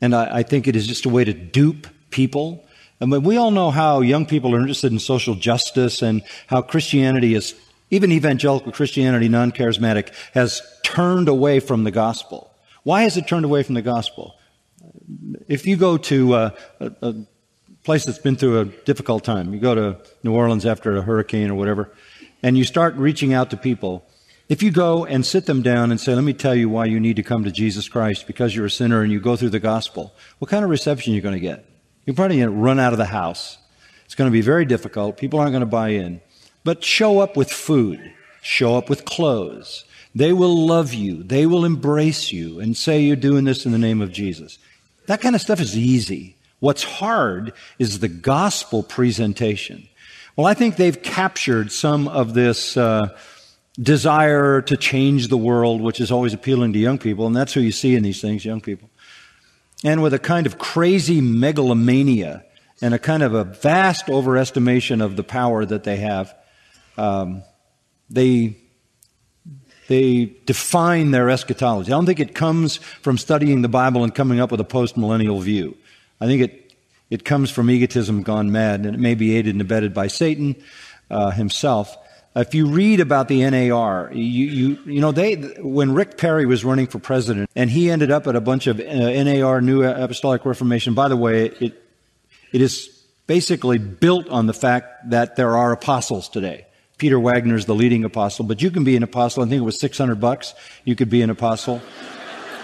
[0.00, 2.64] And I, I think it is just a way to dupe people.
[3.00, 6.62] I mean, we all know how young people are interested in social justice and how
[6.62, 7.54] Christianity is,
[7.90, 12.50] even evangelical Christianity, non charismatic, has turned away from the gospel.
[12.84, 14.36] Why has it turned away from the gospel?
[15.46, 17.14] If you go to a, a, a
[17.84, 21.50] place that's been through a difficult time, you go to New Orleans after a hurricane
[21.50, 21.92] or whatever,
[22.42, 24.04] and you start reaching out to people,
[24.48, 26.98] if you go and sit them down and say, Let me tell you why you
[26.98, 29.60] need to come to Jesus Christ because you're a sinner and you go through the
[29.60, 31.64] gospel, what kind of reception are you going to get?
[32.04, 33.58] You're probably going to run out of the house.
[34.04, 35.18] It's going to be very difficult.
[35.18, 36.20] People aren't going to buy in.
[36.64, 39.84] But show up with food, show up with clothes.
[40.14, 43.78] They will love you, they will embrace you and say you're doing this in the
[43.78, 44.58] name of Jesus.
[45.06, 46.36] That kind of stuff is easy.
[46.58, 49.88] What's hard is the gospel presentation.
[50.36, 53.16] Well, I think they've captured some of this uh,
[53.80, 57.60] desire to change the world, which is always appealing to young people, and that's who
[57.60, 58.90] you see in these things, young people.
[59.84, 62.44] And with a kind of crazy megalomania
[62.82, 66.34] and a kind of a vast overestimation of the power that they have,
[66.96, 67.42] um,
[68.08, 68.56] they
[69.88, 71.90] they define their eschatology.
[71.90, 75.42] I don't think it comes from studying the Bible and coming up with a postmillennial
[75.42, 75.76] view.
[76.20, 76.59] I think it
[77.10, 80.56] it comes from egotism gone mad, and it may be aided and abetted by Satan
[81.10, 81.96] uh, himself.
[82.36, 86.64] If you read about the NAR, you, you, you know, they, when Rick Perry was
[86.64, 90.44] running for president and he ended up at a bunch of uh, NAR, New Apostolic
[90.44, 91.82] Reformation, by the way, it,
[92.52, 92.86] it is
[93.26, 96.66] basically built on the fact that there are apostles today.
[96.98, 99.42] Peter Wagner is the leading apostle, but you can be an apostle.
[99.42, 100.54] I think it was 600 bucks.
[100.84, 101.82] You could be an apostle.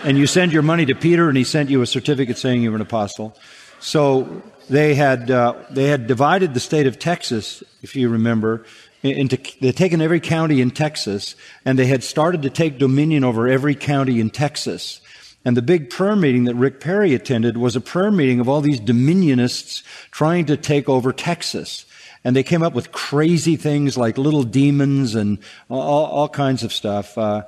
[0.04, 2.70] and you send your money to Peter and he sent you a certificate saying you
[2.70, 3.37] were an apostle.
[3.80, 8.64] So they had uh, they had divided the state of Texas, if you remember,
[9.02, 13.48] into they'd taken every county in Texas, and they had started to take dominion over
[13.48, 15.00] every county in Texas.
[15.44, 18.60] And the big prayer meeting that Rick Perry attended was a prayer meeting of all
[18.60, 21.84] these dominionists trying to take over Texas.
[22.24, 26.72] And they came up with crazy things like little demons and all, all kinds of
[26.72, 27.16] stuff.
[27.16, 27.44] Uh,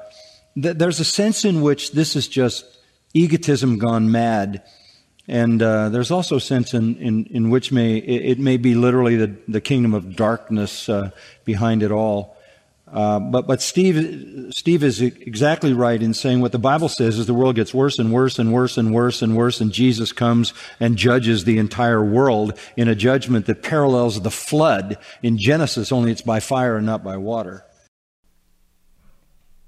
[0.54, 2.64] th- there's a sense in which this is just
[3.14, 4.62] egotism gone mad
[5.28, 8.74] and uh, there's also a sense in, in, in which may it, it, may be
[8.74, 11.10] literally the, the kingdom of darkness uh,
[11.44, 12.34] behind it all.
[12.90, 17.26] Uh, but but Steve Steve is exactly right in saying what the Bible says is
[17.26, 20.54] the world gets worse and worse and worse and worse and worse, and Jesus comes
[20.80, 25.92] and judges the entire world in a judgment that parallels the flood in Genesis.
[25.92, 27.62] Only it's by fire and not by water.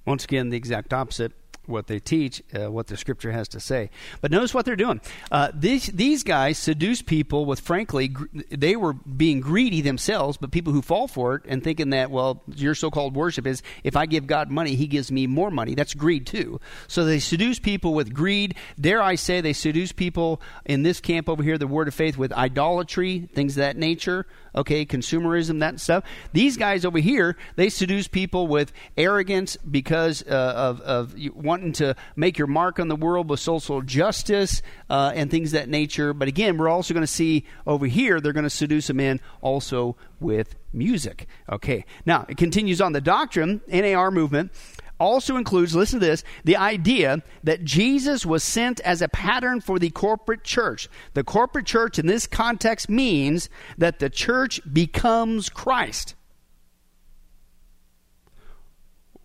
[0.07, 1.33] Once again, the exact opposite
[1.71, 3.91] what they teach, uh, what the scripture has to say.
[4.21, 5.01] But notice what they're doing.
[5.31, 10.51] Uh, these these guys seduce people with, frankly, gr- they were being greedy themselves, but
[10.51, 14.07] people who fall for it and thinking that, well, your so-called worship is if I
[14.07, 15.75] give God money, He gives me more money.
[15.75, 16.61] That's greed too.
[16.89, 18.55] So they seduce people with greed.
[18.81, 22.19] Dare I say, they seduce people in this camp over here, the Word of Faith,
[22.19, 26.05] with idolatry, things of that nature okay, consumerism, that stuff.
[26.33, 31.15] These guys over here, they seduce people with arrogance because uh, of, of
[31.61, 35.69] wanting to make your mark on the world with social justice uh, and things that
[35.69, 36.15] nature.
[36.15, 39.21] But again, we're also going to see over here, they're going to seduce a man
[39.43, 41.27] also with music.
[41.51, 44.53] Okay, now it continues on the doctrine, NAR movement
[44.99, 49.79] also includes, listen to this, the idea that Jesus was sent as a pattern for
[49.79, 50.91] the corporate church.
[51.15, 56.17] The corporate church in this context means that the church becomes Christ.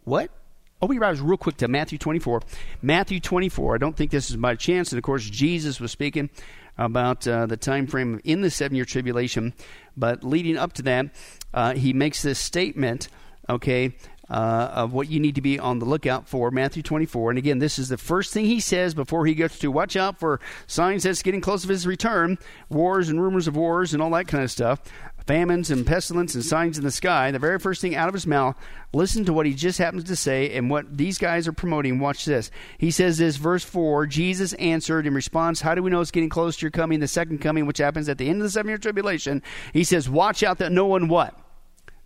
[0.06, 0.32] What?
[0.86, 2.43] Oh, we rise real quick to Matthew 24.
[2.84, 3.74] Matthew 24.
[3.74, 4.91] I don't think this is by chance.
[4.91, 6.30] And of course, Jesus was speaking
[6.78, 9.56] about uh, the time frame in the seven year tribulation.
[9.98, 11.08] But leading up to that,
[11.56, 13.08] uh, he makes this statement,
[13.50, 13.95] okay,
[14.30, 17.32] uh, of what you need to be on the lookout for, Matthew 24.
[17.32, 20.19] And again, this is the first thing he says before he gets to watch out
[20.19, 22.38] for signs that's getting close of his return,
[22.69, 24.84] wars and rumors of wars and all that kind of stuff.
[25.26, 28.28] Famines and pestilence and signs in the sky, the very first thing out of his
[28.28, 28.56] mouth,
[28.94, 32.00] listen to what he just happens to say and what these guys are promoting.
[32.00, 32.52] Watch this.
[32.78, 36.30] He says this, verse 4 Jesus answered in response, How do we know it's getting
[36.30, 38.70] close to your coming, the second coming, which happens at the end of the seven
[38.70, 39.42] year tribulation?
[39.74, 41.40] He says, Watch out that no one what?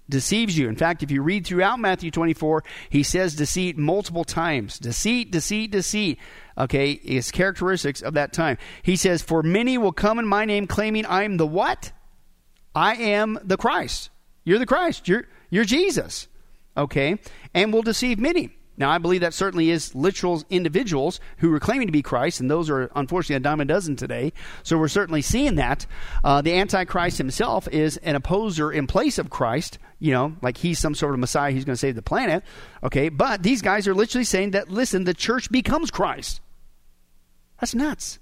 [0.10, 0.68] deceives you.
[0.68, 4.80] In fact, if you read throughout Matthew 24, he says deceit multiple times.
[4.80, 6.18] Deceit, deceit, deceit.
[6.58, 8.58] Okay, is characteristics of that time.
[8.82, 11.92] He says, For many will come in my name claiming I am the what?
[12.76, 14.10] I am the Christ.
[14.44, 15.08] You're the Christ.
[15.08, 16.28] You're, you're Jesus.
[16.78, 17.20] Okay?
[17.54, 18.52] And will deceive many.
[18.80, 22.50] Now, I believe that certainly is literal individuals who are claiming to be Christ, and
[22.50, 24.32] those are unfortunately a dime a dozen today.
[24.64, 25.86] So we're certainly seeing that.
[26.24, 30.80] Uh, the Antichrist himself is an opposer in place of Christ, you know, like he's
[30.80, 32.42] some sort of Messiah who's going to save the planet.
[32.82, 36.40] Okay, but these guys are literally saying that, listen, the church becomes Christ.
[37.60, 38.20] That's nuts.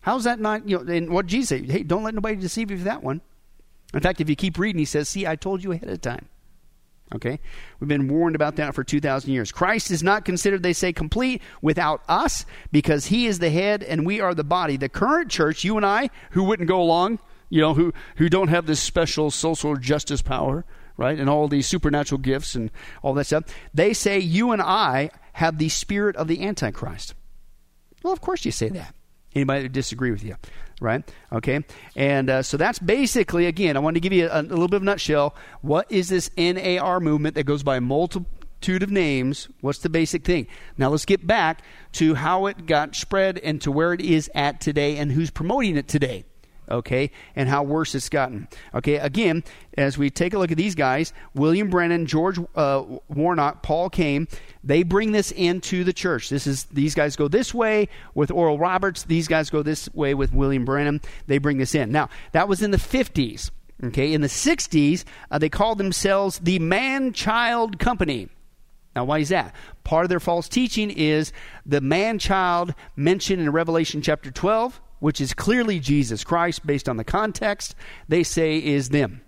[0.00, 1.62] How's that not, you know, and what Jesus say?
[1.62, 3.20] Hey, don't let nobody deceive you for that one.
[3.94, 6.28] In fact, if you keep reading, he says, see, I told you ahead of time.
[7.14, 7.40] Okay?
[7.78, 9.52] We've been warned about that for 2,000 years.
[9.52, 14.06] Christ is not considered, they say, complete without us because he is the head and
[14.06, 14.76] we are the body.
[14.76, 17.18] The current church, you and I, who wouldn't go along,
[17.50, 20.64] you know, who, who don't have this special social justice power,
[20.96, 22.70] right, and all these supernatural gifts and
[23.02, 27.14] all that stuff, they say you and I have the spirit of the Antichrist.
[28.02, 28.94] Well, of course you say that.
[29.34, 30.36] Anybody disagree with you?
[30.82, 31.08] right?
[31.32, 31.64] Okay,
[31.96, 33.76] and uh, so that's basically again.
[33.76, 35.34] I wanted to give you a, a little bit of nutshell.
[35.62, 39.48] What is this NAR movement that goes by multitude of names?
[39.60, 40.48] What's the basic thing?
[40.76, 44.60] Now let's get back to how it got spread and to where it is at
[44.60, 46.24] today, and who's promoting it today
[46.72, 48.48] okay, and how worse it's gotten.
[48.74, 49.44] Okay, again,
[49.76, 54.26] as we take a look at these guys, William Branham, George uh, Warnock, Paul Cain,
[54.64, 56.28] they bring this into the church.
[56.28, 59.04] This is these guys go this way with Oral Roberts.
[59.04, 61.00] These guys go this way with William Branham.
[61.26, 61.92] They bring this in.
[61.92, 63.50] Now that was in the fifties.
[63.84, 68.28] Okay, in the '60s, uh, they called themselves the Man-Child Company.
[68.94, 69.54] Now, why is that?
[69.84, 71.32] Part of their false teaching is
[71.64, 76.96] the man child mentioned in Revelation chapter 12 which is clearly Jesus Christ based on
[76.96, 77.74] the context,
[78.06, 79.20] they say is them,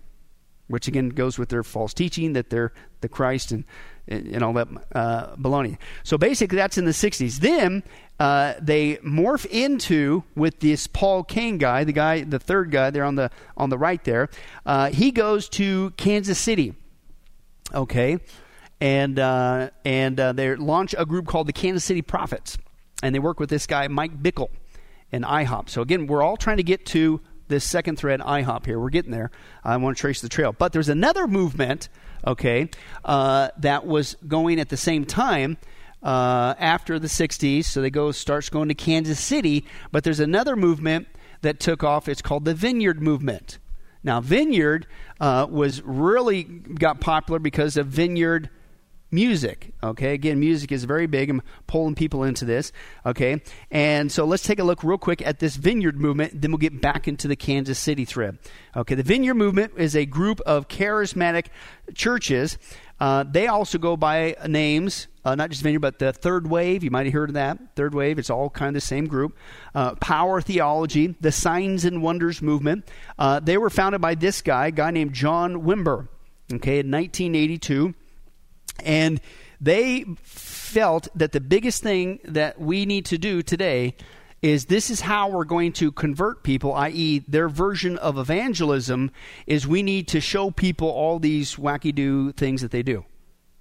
[0.67, 3.65] which again goes with their false teaching that they're the Christ and
[4.07, 5.77] and all that uh, baloney.
[6.03, 7.39] So basically, that's in the 60s.
[7.39, 7.83] Then
[8.19, 13.03] uh, they morph into with this Paul Cain guy, the guy, the third guy there
[13.03, 14.29] on the on the right there.
[14.65, 16.73] Uh, he goes to Kansas City.
[17.73, 18.19] Okay,
[18.79, 22.57] and uh, and uh, they launch a group called the Kansas City Prophets,
[23.03, 24.51] and they work with this guy Mike Bickle
[25.15, 25.69] and IHOP.
[25.69, 28.79] So again, we're all trying to get to this second thread, IHOP here.
[28.79, 29.31] We're getting there.
[29.63, 30.51] I want to trace the trail.
[30.51, 31.89] But there's another movement,
[32.25, 32.69] okay,
[33.03, 35.57] uh, that was going at the same time.
[36.03, 39.65] Uh, after the 60s, so they go starts going to Kansas City.
[39.91, 41.07] But there's another movement
[41.41, 42.07] that took off.
[42.07, 43.57] It's called the Vineyard Movement.
[44.03, 44.85] Now, Vineyard
[45.19, 48.51] uh, was really got popular because of Vineyard
[49.15, 49.71] music.
[49.81, 51.29] Okay, again, music is very big.
[51.29, 52.71] I'm pulling people into this.
[53.05, 56.39] Okay, and so let's take a look real quick at this vineyard movement.
[56.39, 58.37] Then we'll get back into the Kansas City thread.
[58.75, 61.47] Okay, the vineyard movement is a group of charismatic
[61.95, 62.59] churches.
[62.99, 66.83] Uh, they also go by names, uh, not just vineyard, but the third wave.
[66.83, 67.57] You might have heard of that.
[67.75, 68.19] Third wave.
[68.19, 69.35] It's all kind of the same group.
[69.73, 72.87] Uh, power theology, the signs and wonders movement.
[73.17, 76.07] Uh, they were founded by this guy, a guy named John Wimber.
[76.53, 77.95] Okay, in 1982.
[78.83, 79.21] And
[79.61, 83.95] they felt that the biggest thing that we need to do today
[84.41, 89.09] is this is how we're going to convert people, i.e., their version of evangelism
[89.47, 93.03] is we need to show people all these wacky do things that they do.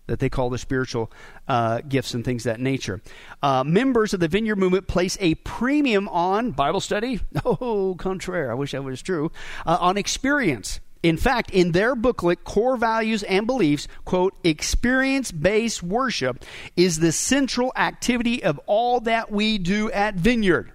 [0.07, 1.11] That they call the spiritual
[1.48, 3.00] uh, gifts and things that nature.
[3.42, 7.20] Uh, members of the Vineyard Movement place a premium on Bible study.
[7.46, 8.50] Oh, contraire.
[8.50, 9.33] I wish that was true.
[9.64, 10.81] Uh, on experience.
[11.04, 16.42] In fact, in their booklet, Core Values and Beliefs, quote, experience based worship
[16.78, 20.72] is the central activity of all that we do at Vineyard.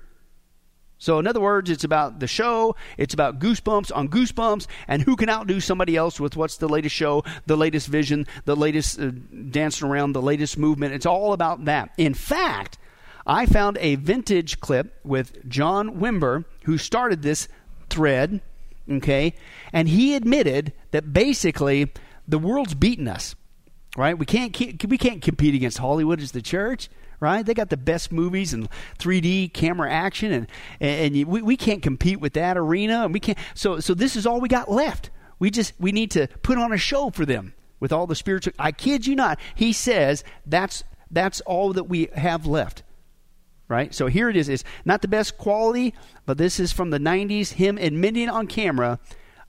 [1.00, 5.16] So, in other words, it's about the show, it's about goosebumps on goosebumps, and who
[5.16, 9.10] can outdo somebody else with what's the latest show, the latest vision, the latest uh,
[9.50, 10.94] dancing around, the latest movement.
[10.94, 11.90] It's all about that.
[11.98, 12.78] In fact,
[13.26, 17.48] I found a vintage clip with John Wimber, who started this
[17.90, 18.42] thread
[18.90, 19.34] Okay?
[19.72, 21.92] And he admitted that basically
[22.28, 23.36] the world's beaten us.
[23.98, 24.18] Right?
[24.18, 24.56] We can't
[24.88, 26.90] we can't compete against Hollywood as the church
[27.20, 27.46] right?
[27.46, 30.48] They got the best movies and 3D camera action, and
[30.80, 33.38] and you, we, we can't compete with that arena, and we can't.
[33.54, 35.10] So so this is all we got left.
[35.38, 38.54] We just we need to put on a show for them with all the spiritual.
[38.60, 39.40] I kid you not.
[39.56, 42.84] He says that's that's all that we have left
[43.70, 43.94] right?
[43.94, 44.50] So here it is.
[44.50, 45.94] It's not the best quality,
[46.26, 47.54] but this is from the 90s.
[47.54, 49.00] Him admitting on camera,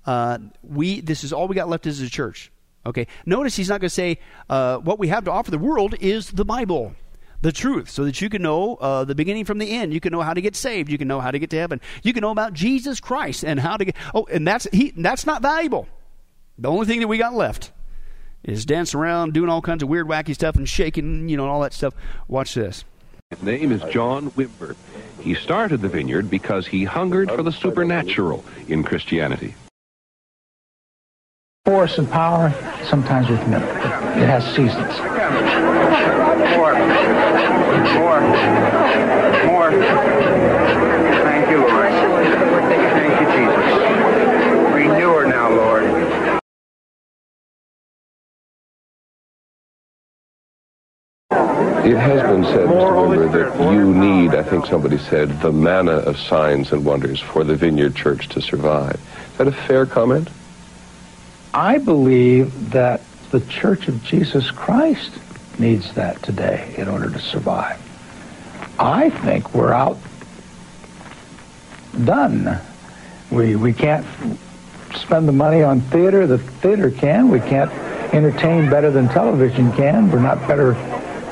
[0.06, 2.52] uh, we this is all we got left as a church.
[2.86, 3.06] Okay.
[3.26, 4.18] Notice he's not going to say
[4.48, 6.94] uh, what we have to offer the world is the Bible,
[7.42, 9.92] the truth, so that you can know uh, the beginning from the end.
[9.92, 10.90] You can know how to get saved.
[10.90, 11.80] You can know how to get to heaven.
[12.02, 13.96] You can know about Jesus Christ and how to get.
[14.14, 14.92] Oh, and that's he.
[14.96, 15.88] That's not valuable.
[16.58, 17.72] The only thing that we got left
[18.44, 21.60] is dancing around, doing all kinds of weird, wacky stuff, and shaking, you know, all
[21.60, 21.94] that stuff.
[22.28, 22.84] Watch this.
[23.30, 24.74] His name is John Wimber.
[25.20, 29.54] He started the vineyard because he hungered for the supernatural in Christianity.
[31.64, 32.52] Force and power,
[32.82, 33.68] sometimes with middle.
[33.68, 34.98] It has seasons.
[36.58, 36.74] More.
[37.94, 38.20] More.
[39.46, 39.70] More.
[41.22, 41.92] Thank you, Lord.
[42.66, 44.74] Thank you, Jesus.
[44.74, 45.79] Renew her now, Lord.
[52.50, 53.08] Said, Mr.
[53.08, 57.44] Wimber, that you need, I think somebody said, the manna of signs and wonders for
[57.44, 59.00] the Vineyard Church to survive.
[59.32, 60.28] Is that a fair comment?
[61.54, 65.12] I believe that the Church of Jesus Christ
[65.58, 67.80] needs that today in order to survive.
[68.78, 69.98] I think we're out
[72.04, 72.58] done.
[73.30, 74.06] We we can't
[74.94, 76.26] spend the money on theater.
[76.26, 77.28] The theater can.
[77.28, 77.70] We can't
[78.14, 80.10] entertain better than television can.
[80.10, 80.74] We're not better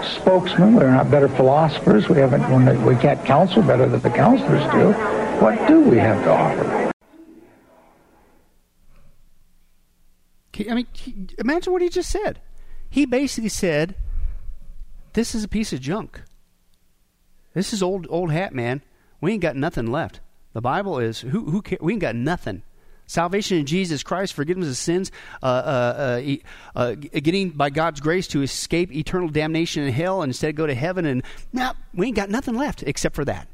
[0.09, 0.75] spokesmen.
[0.75, 2.09] We're not better philosophers.
[2.09, 2.85] We haven't.
[2.85, 4.93] We can't counsel better than the counselors do.
[5.43, 6.93] What do we have to offer?
[10.69, 10.87] I mean,
[11.39, 12.41] imagine what he just said.
[12.91, 13.95] He basically said,
[15.13, 16.23] "This is a piece of junk.
[17.55, 18.83] This is old old hat, man.
[19.21, 20.21] We ain't got nothing left.
[20.55, 21.63] The Bible is who who?
[21.81, 22.63] We ain't got nothing.
[23.09, 25.11] Salvation in Jesus Christ, forgiveness of sins,
[25.43, 26.37] uh, uh, uh,
[26.77, 30.75] uh, getting by God's grace to escape eternal damnation in hell and instead go to
[30.75, 31.07] heaven.
[31.07, 33.49] And now nah, we ain't got nothing left except for that.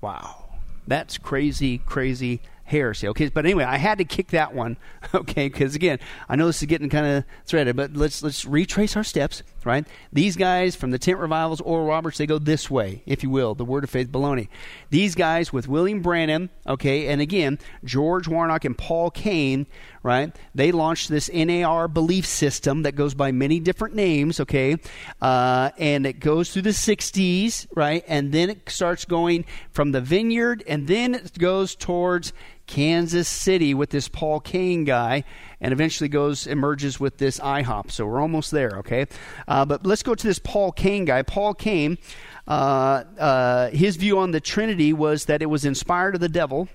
[0.00, 0.46] Wow,
[0.86, 3.06] that's crazy, crazy heresy.
[3.08, 4.76] Okay, but anyway, I had to kick that one.
[5.14, 5.98] Okay, because again,
[6.28, 9.44] I know this is getting kind of threaded, but let's let's retrace our steps.
[9.66, 13.30] Right, these guys from the tent revivals, Oral Roberts, they go this way, if you
[13.30, 14.46] will, the Word of Faith baloney.
[14.90, 19.66] These guys with William Branham, okay, and again George Warnock and Paul Cain,
[20.04, 20.32] right?
[20.54, 24.76] They launched this NAR belief system that goes by many different names, okay,
[25.20, 30.00] uh, and it goes through the '60s, right, and then it starts going from the
[30.00, 32.32] Vineyard, and then it goes towards
[32.66, 35.24] Kansas City with this Paul Cain guy,
[35.60, 37.90] and eventually goes emerges with this IHOP.
[37.90, 39.06] So we're almost there, okay?
[39.48, 41.22] Uh, but let's go to this Paul Cain guy.
[41.22, 41.98] Paul Cain,
[42.46, 46.68] uh, uh, his view on the Trinity was that it was inspired of the devil.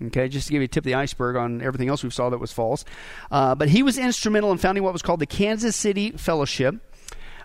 [0.00, 2.30] Okay, just to give you a tip of the iceberg on everything else we saw
[2.30, 2.84] that was false.
[3.32, 6.76] Uh, but he was instrumental in founding what was called the Kansas City Fellowship.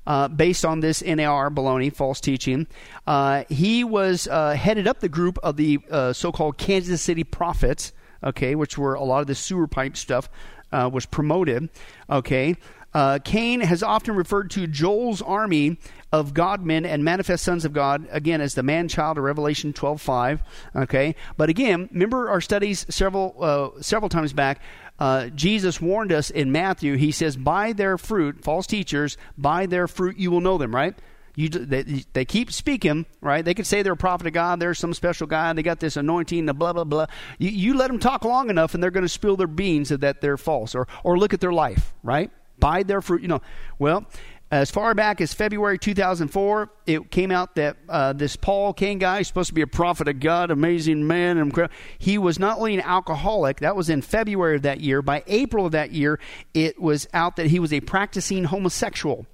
[0.05, 2.68] Uh, based on this NAR baloney, false teaching.
[3.07, 7.93] Uh, he was uh, headed up the group of the uh, so-called Kansas City Prophets,
[8.24, 10.30] okay, which were a lot of the sewer pipe stuff
[10.71, 11.69] uh, was promoted,
[12.09, 12.55] okay.
[12.93, 15.80] Uh, Cain has often referred to Joel's army
[16.11, 20.41] of God-men and manifest sons of God again as the man-child of Revelation 12:5.
[20.76, 24.61] Okay, but again, remember our studies several uh, several times back.
[24.99, 26.95] Uh, Jesus warned us in Matthew.
[26.95, 30.93] He says, "By their fruit, false teachers, by their fruit you will know them." Right?
[31.36, 33.44] You, they, they keep speaking, right?
[33.44, 34.60] They could say they're a prophet of God.
[34.60, 35.52] They're some special guy.
[35.54, 37.08] They got this anointing, the blah blah blah.
[37.40, 40.22] You, you let them talk long enough, and they're going to spill their beans that
[40.22, 42.30] they're false, or or look at their life, right?
[42.60, 43.42] By their fruit, you know.
[43.80, 44.06] Well,
[44.54, 49.22] as far back as February 2004, it came out that uh, this Paul Cain guy
[49.22, 51.40] is supposed to be a prophet of God, amazing man.
[51.40, 55.02] And he was not only an alcoholic, that was in February of that year.
[55.02, 56.20] By April of that year,
[56.54, 59.26] it was out that he was a practicing homosexual.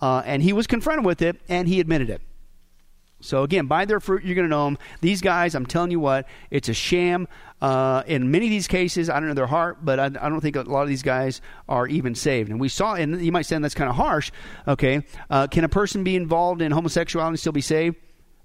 [0.00, 2.22] Uh, and he was confronted with it, and he admitted it.
[3.20, 4.78] So again, by their fruit, you're going to know them.
[5.00, 7.28] These guys, I'm telling you what, it's a sham.
[7.60, 10.40] Uh, in many of these cases, I don't know their heart, but I, I, don't
[10.40, 12.50] think a lot of these guys are even saved.
[12.50, 14.30] And we saw, and you might say that's kind of harsh.
[14.66, 17.96] Okay, uh, can a person be involved in homosexuality and still be saved?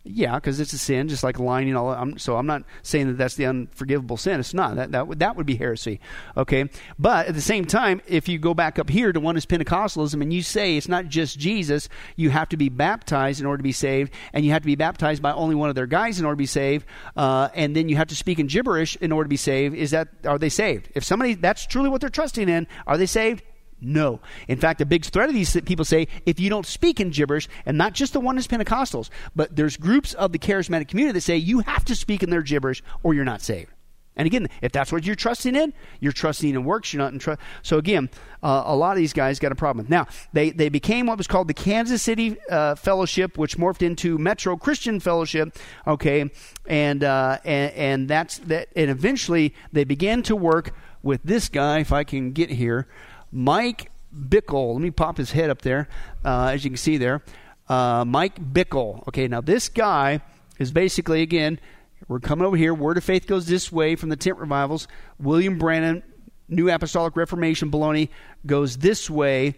[0.07, 1.89] Yeah, because it's a sin, just like lying all.
[1.89, 4.39] I'm, so I'm not saying that that's the unforgivable sin.
[4.39, 4.75] It's not.
[4.75, 5.99] That that would that would be heresy.
[6.37, 10.21] Okay, but at the same time, if you go back up here to Oneness Pentecostalism
[10.21, 13.63] and you say it's not just Jesus, you have to be baptized in order to
[13.63, 16.25] be saved, and you have to be baptized by only one of their guys in
[16.25, 16.85] order to be saved,
[17.17, 19.75] uh, and then you have to speak in gibberish in order to be saved.
[19.75, 20.87] Is that are they saved?
[20.93, 23.41] If somebody that's truly what they're trusting in, are they saved?
[23.85, 24.19] No.
[24.47, 27.47] In fact, a big threat of these people say if you don't speak in gibberish,
[27.65, 31.37] and not just the Oneness Pentecostals, but there's groups of the charismatic community that say
[31.37, 33.71] you have to speak in their gibberish or you're not saved.
[34.17, 36.93] And again, if that's what you're trusting in, you're trusting in works.
[36.93, 37.41] You're not in trust.
[37.63, 38.09] So again,
[38.41, 39.87] uh, a lot of these guys got a problem.
[39.89, 44.17] Now they they became what was called the Kansas City uh, Fellowship, which morphed into
[44.17, 45.57] Metro Christian Fellowship.
[45.85, 46.31] Okay,
[46.65, 48.69] and uh, and and that's that.
[48.75, 50.73] And eventually they began to work
[51.03, 51.79] with this guy.
[51.79, 52.87] If I can get here,
[53.35, 54.73] Mike Bickle.
[54.73, 55.89] Let me pop his head up there,
[56.23, 57.21] uh, as you can see there.
[57.67, 59.05] Uh, Mike Bickle.
[59.09, 60.21] Okay, now this guy
[60.57, 61.59] is basically again
[62.07, 62.73] we're coming over here.
[62.73, 64.87] Word of Faith goes this way from the tent revivals.
[65.19, 66.03] William Branham,
[66.47, 68.09] New Apostolic Reformation baloney,
[68.45, 69.55] goes this way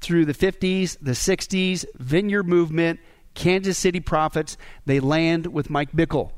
[0.00, 3.00] through the 50s, the 60s, Vineyard Movement,
[3.34, 4.56] Kansas City Prophets.
[4.86, 6.30] They land with Mike Bickle.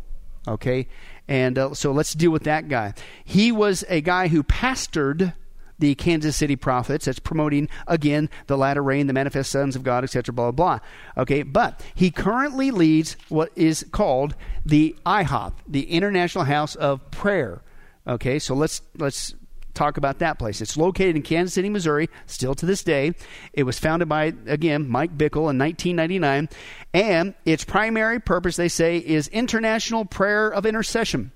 [0.48, 0.88] Okay?
[1.28, 2.94] And uh, so let's deal with that guy.
[3.24, 5.34] He was a guy who pastored
[5.80, 7.06] the Kansas City prophets.
[7.06, 11.22] That's promoting, again, the latter rain, the manifest sons of God, etc., blah, blah, blah.
[11.22, 17.62] Okay, but he currently leads what is called the IHOP, the International House of Prayer.
[18.06, 19.34] Okay, so let's, let's
[19.74, 20.60] talk about that place.
[20.60, 23.14] It's located in Kansas City, Missouri, still to this day.
[23.52, 26.48] It was founded by, again, Mike Bickle in 1999.
[26.92, 31.32] And its primary purpose, they say, is international prayer of intercession.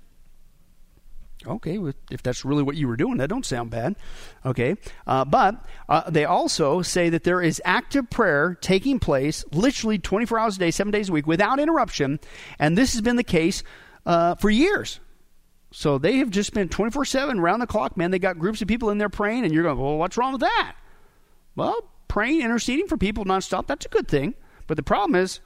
[1.47, 1.79] Okay,
[2.11, 3.97] if that's really what you were doing, that don't sound bad.
[4.45, 4.77] Okay,
[5.07, 10.39] uh, but uh, they also say that there is active prayer taking place literally 24
[10.39, 12.19] hours a day, seven days a week, without interruption,
[12.59, 13.63] and this has been the case
[14.07, 15.01] uh, for years.
[15.71, 18.13] So they have just been 24 7 round the clock, man.
[18.13, 20.43] They got groups of people in there praying, and you're going, well, what's wrong with
[20.43, 20.77] that?
[21.57, 24.35] Well, praying, interceding for people nonstop, that's a good thing.
[24.67, 25.41] But the problem is,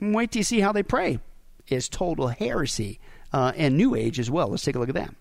[0.00, 1.20] wait till you see how they pray.
[1.68, 2.98] Is total heresy
[3.32, 4.48] uh, and New Age as well.
[4.48, 5.14] Let's take a look at that.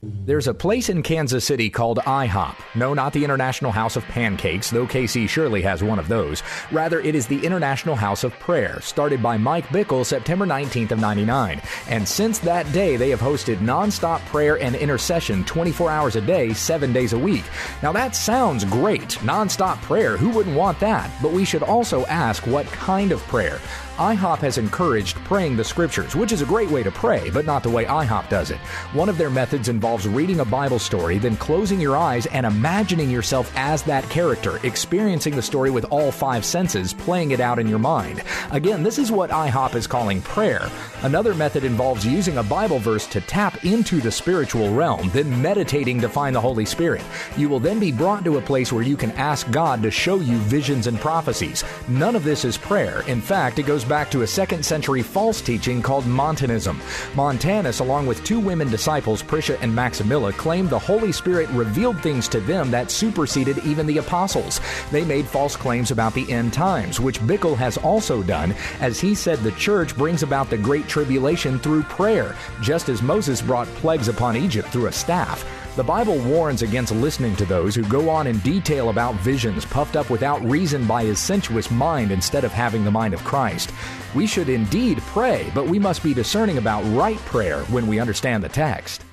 [0.00, 2.54] There's a place in Kansas City called IHOP.
[2.76, 6.44] No, not the International House of Pancakes, though KC surely has one of those.
[6.70, 11.00] Rather, it is the International House of Prayer, started by Mike Bickle September 19th of
[11.00, 11.60] 99.
[11.88, 16.52] And since that day, they have hosted nonstop prayer and intercession 24 hours a day,
[16.52, 17.44] 7 days a week.
[17.82, 19.18] Now that sounds great.
[19.22, 21.10] Nonstop prayer, who wouldn't want that?
[21.20, 23.58] But we should also ask what kind of prayer.
[23.98, 27.64] IHOP has encouraged praying the scriptures, which is a great way to pray, but not
[27.64, 28.58] the way IHOP does it.
[28.92, 33.10] One of their methods involves reading a Bible story, then closing your eyes and imagining
[33.10, 37.66] yourself as that character, experiencing the story with all five senses, playing it out in
[37.66, 38.22] your mind.
[38.52, 40.70] Again, this is what IHOP is calling prayer.
[41.02, 46.00] Another method involves using a Bible verse to tap into the spiritual realm, then meditating
[46.02, 47.02] to find the Holy Spirit.
[47.36, 50.20] You will then be brought to a place where you can ask God to show
[50.20, 51.64] you visions and prophecies.
[51.88, 53.02] None of this is prayer.
[53.08, 56.80] In fact, it goes back to a second century false teaching called Montanism.
[57.14, 62.28] Montanus, along with two women disciples, Prisca and Maximilla, claimed the Holy Spirit revealed things
[62.28, 64.60] to them that superseded even the apostles.
[64.92, 69.14] They made false claims about the end times, which Bickle has also done, as he
[69.14, 74.08] said the church brings about the Great Tribulation through prayer, just as Moses brought plagues
[74.08, 75.44] upon Egypt through a staff.
[75.78, 79.94] The Bible warns against listening to those who go on in detail about visions puffed
[79.94, 83.70] up without reason by his sensuous mind instead of having the mind of Christ.
[84.12, 88.42] We should indeed pray, but we must be discerning about right prayer when we understand
[88.42, 89.04] the text.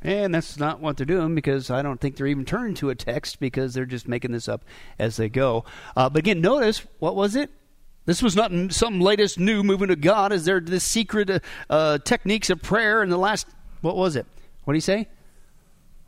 [0.00, 2.94] And that's not what they're doing because I don't think they're even turning to a
[2.94, 4.64] text because they're just making this up
[4.96, 5.64] as they go.
[5.96, 7.50] Uh, but again, notice what was it?
[8.04, 10.32] This was not some latest new movement of God.
[10.32, 13.48] Is there this secret uh, uh, techniques of prayer in the last?
[13.80, 14.24] What was it?
[14.64, 15.08] What do you say?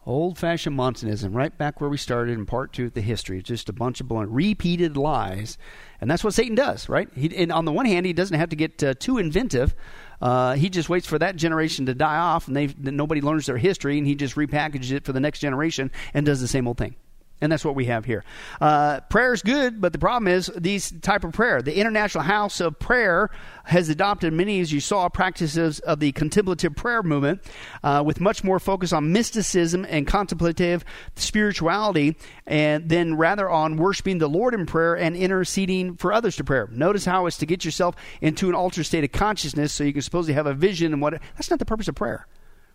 [0.05, 3.38] Old fashioned Montanism, right back where we started in part two of the history.
[3.38, 5.59] It's just a bunch of blown, repeated lies.
[6.00, 7.09] And that's what Satan does, right?
[7.14, 9.76] He, and on the one hand, he doesn't have to get uh, too inventive.
[10.20, 13.96] Uh, he just waits for that generation to die off and nobody learns their history
[13.96, 16.96] and he just repackages it for the next generation and does the same old thing.
[17.43, 18.24] And that's what we have here.
[18.61, 21.61] Uh, prayer is good, but the problem is these type of prayer.
[21.61, 23.30] The International House of Prayer
[23.64, 27.43] has adopted many, as you saw, practices of the contemplative prayer movement,
[27.82, 30.84] uh, with much more focus on mysticism and contemplative
[31.16, 32.16] spirituality,
[32.47, 36.68] and then rather on worshiping the Lord in prayer and interceding for others to prayer.
[36.70, 40.03] Notice how it's to get yourself into an altered state of consciousness, so you can
[40.03, 41.20] supposedly have a vision and what.
[41.34, 42.28] That's not the purpose of prayer.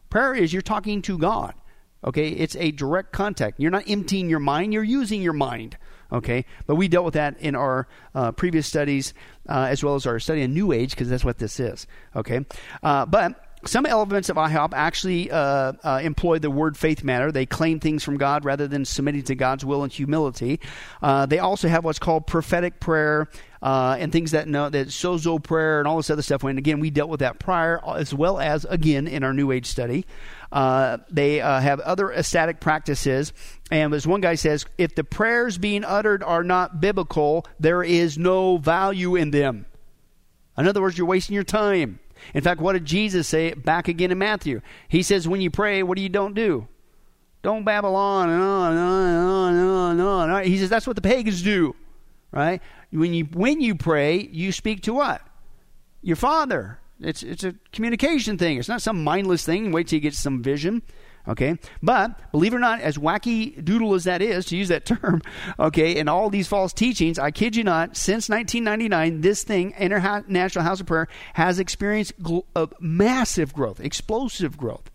[0.10, 1.54] Prayer is you're talking to God.
[2.04, 3.60] Okay, it's a direct contact.
[3.60, 5.78] You're not emptying your mind, you're using your mind.
[6.12, 9.14] Okay, but we dealt with that in our uh, previous studies
[9.50, 11.86] uh, as well as our study in New Age because that's what this is.
[12.16, 12.46] Okay,
[12.82, 17.32] uh, but some elements of IHOP actually uh, uh, employ the word faith matter.
[17.32, 20.60] They claim things from God rather than submitting to God's will and humility.
[21.02, 23.30] Uh, they also have what's called prophetic prayer
[23.62, 26.44] uh, and things that know that sozo prayer and all this other stuff.
[26.44, 29.66] And again, we dealt with that prior, as well as again in our New Age
[29.66, 30.06] study.
[30.52, 33.34] Uh, they uh, have other ecstatic practices.
[33.72, 38.18] And as one guy says, if the prayers being uttered are not biblical, there is
[38.18, 39.66] no value in them.
[40.58, 42.00] In other words, you're wasting your time.
[42.34, 44.62] In fact, what did Jesus say back again in Matthew?
[44.88, 46.68] He says, when you pray, what do you don't do?
[47.44, 50.30] Don't babble on and on and on and on and on and on.
[50.30, 50.48] Right?
[50.48, 51.76] He says that's what the pagans do,
[52.32, 52.62] right?
[52.92, 55.22] When you when you pray, you speak to what?
[56.02, 56.80] Your Father.
[57.00, 58.58] It's it's a communication thing.
[58.58, 59.72] It's not some mindless thing.
[59.72, 60.82] Wait till you get some vision.
[61.28, 64.86] Okay, but believe it or not, as wacky doodle as that is to use that
[65.02, 65.22] term,
[65.60, 70.64] okay, and all these false teachings, I kid you not, since 1999, this thing, International
[70.64, 74.90] House of Prayer, has experienced gl- uh, massive growth, explosive growth.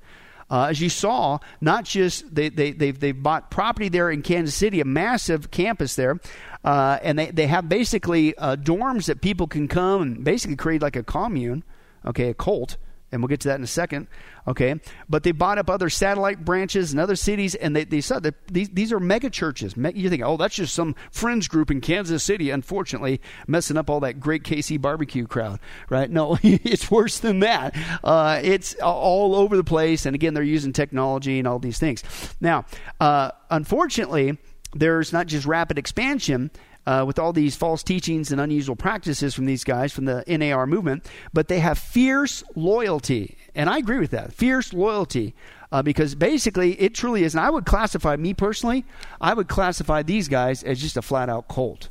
[0.51, 4.55] Uh, as you saw, not just they, they, they've, they've bought property there in Kansas
[4.55, 6.19] City, a massive campus there,
[6.65, 10.83] uh, and they, they have basically uh, dorms that people can come and basically create
[10.83, 11.63] like a commune,
[12.07, 12.77] okay, a cult
[13.13, 14.09] and we'll get to that in a second.
[14.49, 18.25] Okay, but they bought up other satellite branches in other cities, and they, they said
[18.25, 19.75] that these these are mega churches.
[19.77, 22.51] You think, oh, that's just some fringe group in Kansas City.
[22.51, 26.11] Unfortunately, messing up all that great KC barbecue crowd, right?
[26.11, 27.77] No, it's worse than that.
[28.03, 32.03] Uh, it's all over the place, and again, they're using technology and all these things.
[32.41, 32.65] Now,
[32.99, 34.39] uh, unfortunately,
[34.75, 36.51] there's not just rapid expansion
[36.87, 40.67] uh, with all these false teachings and unusual practices from these guys from the NAR
[40.67, 43.37] movement, but they have fierce loyalty.
[43.55, 45.35] And I agree with that fierce loyalty.
[45.71, 47.35] Uh, because basically, it truly is.
[47.35, 48.85] And I would classify, me personally,
[49.23, 51.89] I would classify these guys as just a flat out cult.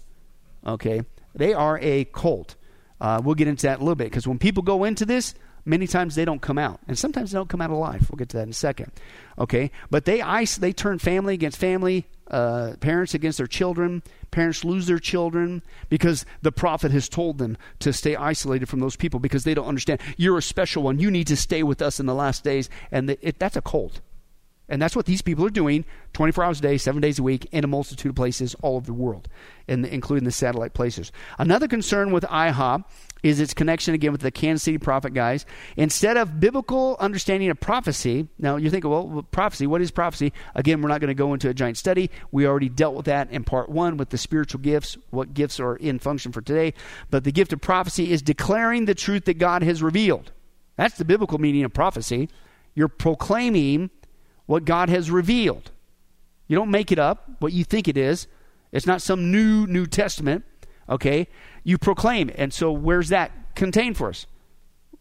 [0.68, 1.02] Okay?
[1.34, 2.56] They are a cult.
[3.00, 5.34] Uh, we'll get into that in a little bit because when people go into this,
[5.66, 8.30] many times they don't come out and sometimes they don't come out alive we'll get
[8.30, 8.92] to that in a second
[9.38, 14.02] okay but they ice they turn family against family uh, parents against their children
[14.32, 18.96] Parents lose their children because the prophet has told them to stay isolated from those
[18.96, 20.00] people because they don't understand.
[20.16, 21.00] You're a special one.
[21.00, 22.70] You need to stay with us in the last days.
[22.92, 24.00] And the, it, that's a cult.
[24.70, 25.84] And that's what these people are doing
[26.22, 28.86] 24 hours a day, seven days a week, in a multitude of places all over
[28.86, 29.28] the world,
[29.68, 31.12] and including the satellite places.
[31.40, 32.84] Another concern with IHOP
[33.24, 35.48] is its connection again with the Kansas City prophet guys.
[35.78, 40.32] Instead of biblical understanding of prophecy, now you think, well, prophecy, what is prophecy?
[40.54, 42.12] Again, we're not going to go into a giant study.
[42.32, 45.76] We already dealt with that in part one with the spiritual gifts, what gifts are
[45.76, 46.76] in function for today.
[47.10, 50.32] But the gift of prophecy is declaring the truth that God has revealed.
[50.76, 52.30] That's the biblical meaning of prophecy.
[52.76, 53.90] You're proclaiming
[54.46, 55.72] what God has revealed.
[56.52, 58.28] You don't make it up, what you think it is.
[58.74, 60.44] It's not some new New Testament,
[60.90, 61.30] okay?
[61.64, 62.30] you proclaim.
[62.30, 62.36] It.
[62.38, 64.26] And so, where's that contained for us?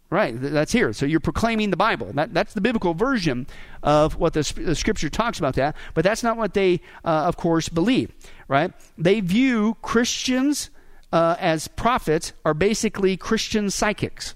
[0.09, 0.93] Right, that's here.
[0.93, 2.11] So you're proclaiming the Bible.
[2.13, 3.47] That, that's the biblical version
[3.83, 5.75] of what the, the, Scripture talks about that.
[5.93, 8.13] But that's not what they, uh, of course, believe.
[8.47, 8.71] Right?
[8.97, 10.69] They view Christians
[11.11, 14.35] uh, as prophets are basically Christian psychics.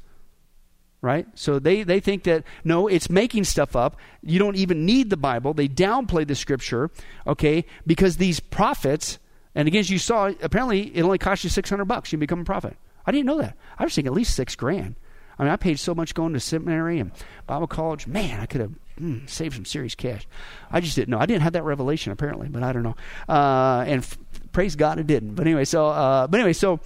[1.05, 1.27] Right?
[1.35, 3.95] So they, they think that, no, it's making stuff up.
[4.23, 5.53] You don't even need the Bible.
[5.53, 6.89] They downplay the Scripture,
[7.27, 9.19] okay, because these prophets
[9.55, 12.11] and again, as you saw, apparently it only cost you 600 bucks.
[12.11, 12.75] You become a prophet.
[13.05, 13.55] I didn't know that.
[13.79, 14.95] I was thinking at least six grand.
[15.39, 17.11] I mean, I paid so much going to seminary and
[17.47, 18.07] Bible college.
[18.07, 20.27] Man, I could have mm, saved some serious cash.
[20.71, 21.19] I just didn't know.
[21.19, 22.95] I didn't have that revelation apparently, but I don't know.
[23.27, 24.17] Uh, and f-
[24.51, 25.35] praise God, it didn't.
[25.35, 26.79] But anyway, so uh, but anyway, so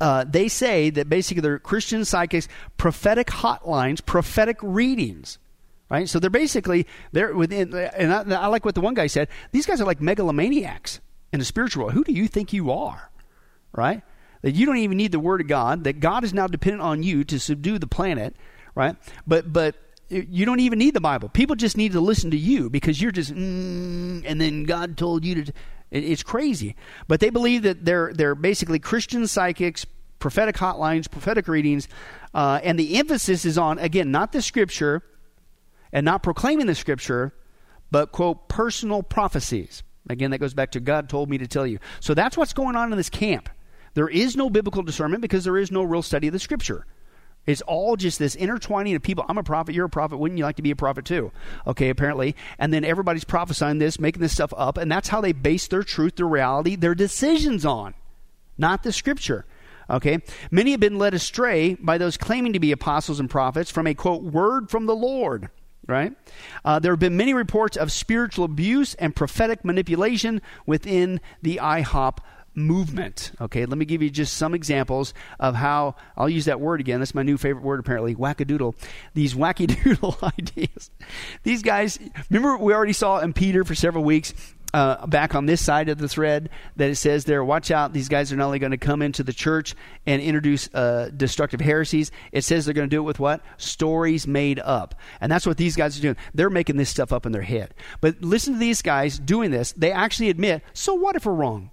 [0.00, 5.38] uh, they say that basically they're Christian psychics, prophetic hotlines, prophetic readings.
[5.88, 9.28] Right, so they're basically they're within, and I, I like what the one guy said.
[9.52, 10.98] These guys are like megalomaniacs
[11.32, 11.94] in the spiritual world.
[11.94, 13.08] Who do you think you are?
[13.72, 14.02] Right?
[14.42, 17.04] That you don't even need the word of God, that God is now dependent on
[17.04, 18.34] you to subdue the planet,
[18.74, 18.96] right?
[19.28, 19.76] But but
[20.08, 21.28] you don't even need the Bible.
[21.28, 25.24] People just need to listen to you because you're just mm, and then God told
[25.24, 25.52] you to
[25.90, 26.76] it's crazy.
[27.08, 29.84] But they believe that they're they're basically Christian psychics,
[30.18, 31.88] prophetic hotlines, prophetic readings,
[32.34, 35.02] uh, and the emphasis is on again not the scripture
[35.92, 37.32] and not proclaiming the scripture,
[37.90, 39.82] but quote personal prophecies.
[40.08, 41.78] Again, that goes back to God told me to tell you.
[42.00, 43.48] So that's what's going on in this camp.
[43.94, 46.86] There is no biblical discernment because there is no real study of the scripture.
[47.46, 49.24] It's all just this intertwining of people.
[49.28, 50.18] I'm a prophet, you're a prophet.
[50.18, 51.30] Wouldn't you like to be a prophet too?
[51.66, 52.34] Okay, apparently.
[52.58, 55.82] And then everybody's prophesying this, making this stuff up, and that's how they base their
[55.82, 57.94] truth, their reality, their decisions on,
[58.58, 59.46] not the scripture.
[59.88, 60.18] Okay?
[60.50, 63.94] Many have been led astray by those claiming to be apostles and prophets from a
[63.94, 65.50] quote, word from the Lord
[65.86, 66.12] right?
[66.64, 72.18] Uh, there have been many reports of spiritual abuse and prophetic manipulation within the IHOP
[72.56, 73.32] movement.
[73.40, 76.98] Okay, let me give you just some examples of how I'll use that word again.
[77.00, 78.74] That's my new favorite word, apparently wackadoodle.
[79.14, 80.90] These wackadoodle ideas.
[81.42, 81.98] These guys,
[82.30, 84.34] remember, we already saw in Peter for several weeks
[84.74, 88.08] uh, back on this side of the thread that it says there, watch out, these
[88.08, 89.74] guys are not only going to come into the church
[90.06, 93.42] and introduce uh, destructive heresies, it says they're going to do it with what?
[93.56, 94.94] Stories made up.
[95.20, 96.16] And that's what these guys are doing.
[96.34, 97.74] They're making this stuff up in their head.
[98.00, 99.72] But listen to these guys doing this.
[99.72, 101.70] They actually admit, so what if we're wrong?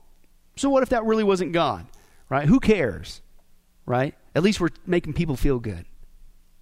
[0.56, 1.86] So what if that really wasn't God?
[2.30, 2.47] Right?
[2.47, 3.22] Who cares?
[3.86, 4.16] Right?
[4.36, 5.86] At least we're making people feel good.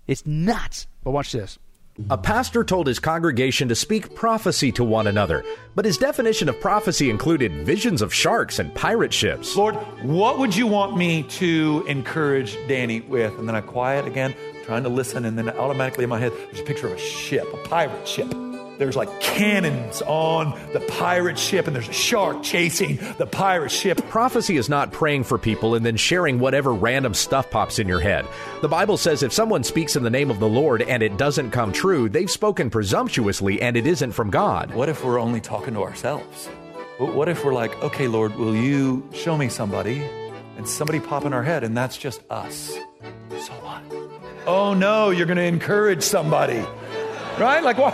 [0.08, 0.88] It's nuts.
[1.04, 1.60] But watch this.
[2.10, 5.44] A pastor told his congregation to speak prophecy to one another,
[5.76, 9.56] but his definition of prophecy included visions of sharks and pirate ships.
[9.56, 13.38] Lord, what would you want me to encourage Danny with?
[13.38, 14.34] And then I quiet again,
[14.64, 17.46] trying to listen, and then automatically in my head, there's a picture of a ship,
[17.54, 18.34] a pirate ship.
[18.82, 24.04] There's like cannons on the pirate ship, and there's a shark chasing the pirate ship.
[24.10, 28.00] Prophecy is not praying for people and then sharing whatever random stuff pops in your
[28.00, 28.26] head.
[28.64, 31.52] The Bible says if someone speaks in the name of the Lord and it doesn't
[31.52, 34.74] come true, they've spoken presumptuously and it isn't from God.
[34.74, 36.48] What if we're only talking to ourselves?
[36.98, 40.02] What if we're like, okay, Lord, will you show me somebody?
[40.58, 42.76] And somebody pop in our head, and that's just us.
[43.30, 43.84] So what?
[44.48, 46.66] Oh no, you're going to encourage somebody.
[47.40, 47.64] Right?
[47.64, 47.92] Like, why,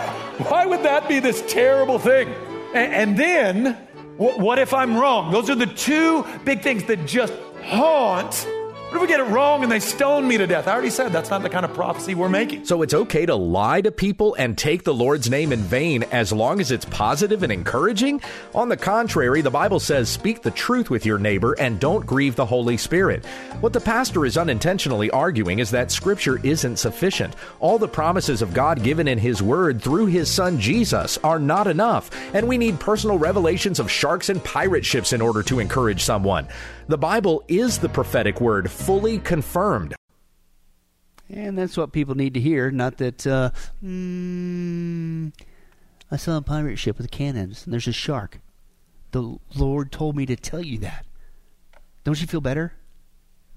[0.48, 2.28] why would that be this terrible thing?
[2.74, 3.74] And, and then,
[4.16, 5.32] what, what if I'm wrong?
[5.32, 7.32] Those are the two big things that just
[7.64, 8.46] haunt
[8.88, 10.66] what if we get it wrong and they stone me to death?
[10.66, 12.64] I already said that's not the kind of prophecy we're making.
[12.64, 16.32] So it's okay to lie to people and take the Lord's name in vain as
[16.32, 18.22] long as it's positive and encouraging?
[18.54, 22.34] On the contrary, the Bible says, speak the truth with your neighbor and don't grieve
[22.34, 23.26] the Holy Spirit.
[23.60, 27.36] What the pastor is unintentionally arguing is that Scripture isn't sufficient.
[27.60, 31.66] All the promises of God given in His Word through His Son Jesus are not
[31.66, 36.02] enough, and we need personal revelations of sharks and pirate ships in order to encourage
[36.02, 36.48] someone.
[36.88, 39.94] The Bible is the prophetic word, fully confirmed.
[41.28, 43.50] And that's what people need to hear, not that, uh,
[43.84, 45.30] mm,
[46.10, 48.40] I saw a pirate ship with cannons and there's a shark.
[49.10, 51.04] The Lord told me to tell you that.
[52.04, 52.72] Don't you feel better?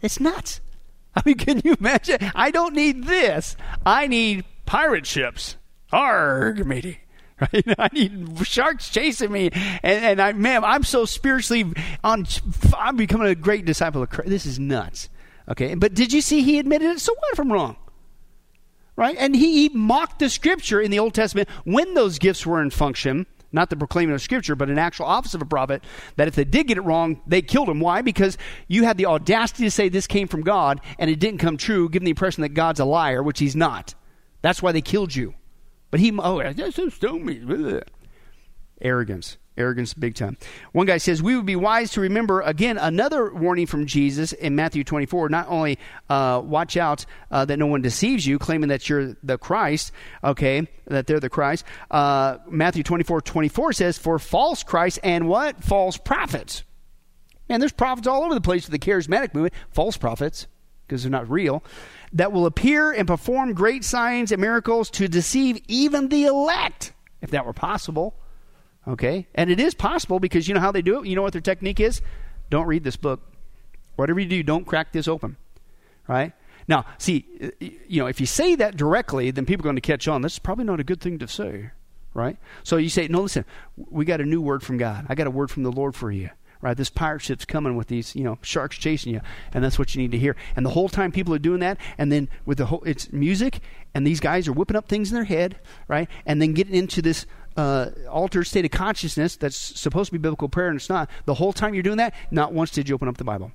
[0.02, 0.60] It's nuts.
[1.16, 2.18] I mean, can you imagine?
[2.36, 3.56] I don't need this.
[3.86, 5.56] I need pirate ships.
[5.94, 7.00] Arg, matey.
[7.54, 7.66] Right?
[7.80, 9.50] I need sharks chasing me,
[9.82, 11.74] and, and I, man, I'm so spiritually
[12.04, 12.28] on.
[12.78, 14.30] I'm becoming a great disciple of Christ.
[14.30, 15.10] This is nuts.
[15.50, 17.00] Okay, but did you see he admitted it?
[17.00, 17.78] So what if I'm wrong?
[18.96, 19.18] Right?
[19.18, 22.70] And he, he mocked the scripture in the Old Testament when those gifts were in
[22.70, 25.84] function not the proclaiming of Scripture, but an actual office of a prophet,
[26.16, 27.80] that if they did get it wrong, they killed him.
[27.80, 28.02] Why?
[28.02, 28.38] Because
[28.68, 31.90] you had the audacity to say this came from God, and it didn't come true,
[31.90, 33.94] giving the impression that God's a liar, which he's not.
[34.42, 35.34] That's why they killed you.
[35.92, 37.82] But he, oh, that's so me.
[38.82, 39.38] Arrogance.
[39.58, 40.38] Arrogance big time.
[40.72, 44.56] One guy says, We would be wise to remember, again, another warning from Jesus in
[44.56, 45.28] Matthew 24.
[45.28, 45.78] Not only
[46.10, 49.92] uh, watch out uh, that no one deceives you, claiming that you're the Christ,
[50.24, 51.66] okay, that they're the Christ.
[51.92, 55.62] Uh, Matthew 24 24 says, For false Christ and what?
[55.62, 56.64] False prophets.
[57.50, 60.48] And there's prophets all over the place with the charismatic movement, false prophets,
[60.88, 61.62] because they're not real
[62.14, 67.32] that will appear and perform great signs and miracles to deceive even the elect, if
[67.32, 68.16] that were possible.
[68.88, 69.28] Okay?
[69.36, 71.08] And it is possible because you know how they do it?
[71.08, 72.02] You know what their technique is?
[72.50, 73.22] Don't read this book.
[73.96, 75.38] Whatever you do, don't crack this open.
[76.08, 76.34] Right?
[76.68, 77.26] Now, see,
[77.88, 80.22] you know, if you say that directly, then people are going to catch on.
[80.22, 81.72] That's probably not a good thing to say.
[82.14, 82.38] Right?
[82.64, 83.46] So you say, no, listen,
[83.78, 85.06] we got a new word from God.
[85.08, 86.30] I got a word from the Lord for you
[86.62, 86.78] right?
[86.78, 89.22] This pirate ship's coming with these, you know, sharks chasing you,
[89.54, 90.36] and that's what you need to hear.
[90.56, 93.60] And the whole time people are doing that, and then with the whole, it's music,
[93.94, 96.08] and these guys are whipping up things in their head, right?
[96.26, 97.26] And then getting into this
[97.58, 101.10] uh, altered state of consciousness that's supposed to be biblical prayer, and it's not.
[101.26, 103.52] The whole time you're doing that, not once did you open up the Bible.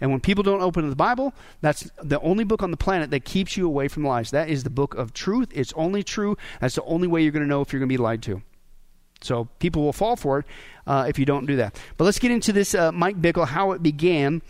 [0.00, 3.24] And when people don't open the Bible, that's the only book on the planet that
[3.24, 4.30] keeps you away from lies.
[4.30, 5.48] That is the book of truth.
[5.54, 6.36] It's only true.
[6.60, 8.42] That's the only way you're going to know if you're going to be lied to.
[9.22, 10.46] So people will fall for it
[10.86, 11.78] uh, if you don't do that.
[11.96, 14.42] But let's get into this uh, Mike Bickle, how it began.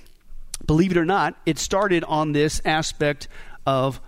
[0.67, 3.29] Believe it or not, it started on this aspect
[3.67, 4.01] of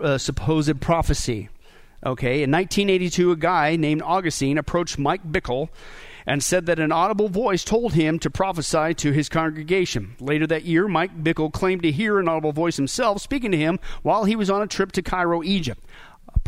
[0.00, 1.48] uh, supposed prophecy.
[2.04, 5.68] Okay, in 1982, a guy named Augustine approached Mike Bickle
[6.28, 10.14] and said that an audible voice told him to prophesy to his congregation.
[10.20, 13.80] Later that year, Mike Bickle claimed to hear an audible voice himself speaking to him
[14.02, 15.82] while he was on a trip to Cairo, Egypt.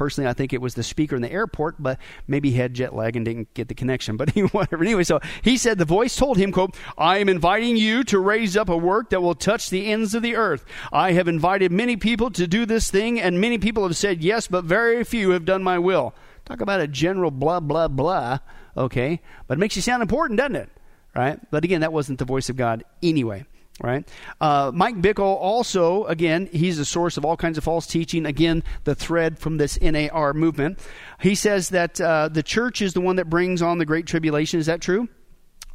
[0.00, 2.94] Personally, I think it was the speaker in the airport, but maybe he had jet
[2.94, 4.16] lag and didn't get the connection.
[4.16, 4.82] But whatever.
[4.82, 8.56] Anyway, so he said the voice told him, quote, I am inviting you to raise
[8.56, 10.64] up a work that will touch the ends of the earth.
[10.90, 14.46] I have invited many people to do this thing, and many people have said yes,
[14.46, 16.14] but very few have done my will.
[16.46, 18.38] Talk about a general blah, blah, blah.
[18.78, 19.20] Okay.
[19.48, 20.70] But it makes you sound important, doesn't it?
[21.14, 21.38] Right?
[21.50, 23.44] But again, that wasn't the voice of God anyway
[23.80, 24.08] right?
[24.40, 28.26] Uh, Mike Bickle also, again, he's a source of all kinds of false teaching.
[28.26, 30.78] Again, the thread from this NAR movement.
[31.20, 34.60] He says that uh, the church is the one that brings on the Great Tribulation.
[34.60, 35.08] Is that true?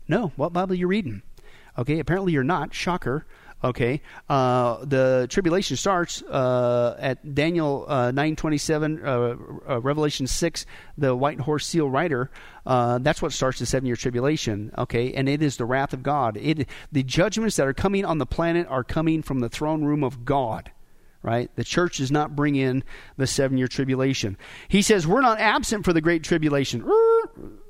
[0.08, 0.32] No.
[0.36, 1.24] What Bible are you reading?
[1.78, 2.74] Okay, apparently you're not.
[2.74, 3.26] Shocker.
[3.66, 9.36] Okay, uh, the tribulation starts uh, at Daniel uh, nine twenty seven, uh,
[9.68, 10.68] uh, Revelation six,
[11.00, 12.30] the white horse seal rider.
[12.64, 14.72] Uh, that's what starts the seven year tribulation.
[14.78, 16.38] Okay, and it is the wrath of God.
[16.38, 20.04] It the judgments that are coming on the planet are coming from the throne room
[20.04, 20.72] of God
[21.24, 21.50] right?
[21.56, 22.84] The church does not bring in
[23.18, 24.38] the seven year tribulation.
[24.68, 26.88] He says, We're not absent for the great tribulation.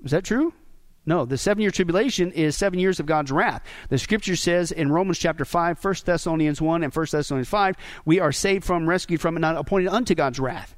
[0.03, 0.53] Is that true?
[1.05, 3.63] No, the seven year tribulation is seven years of God's wrath.
[3.89, 7.75] The scripture says in Romans chapter 5, 1 Thessalonians 1, and 1 Thessalonians 5,
[8.05, 10.75] we are saved from, rescued from, and not appointed unto God's wrath.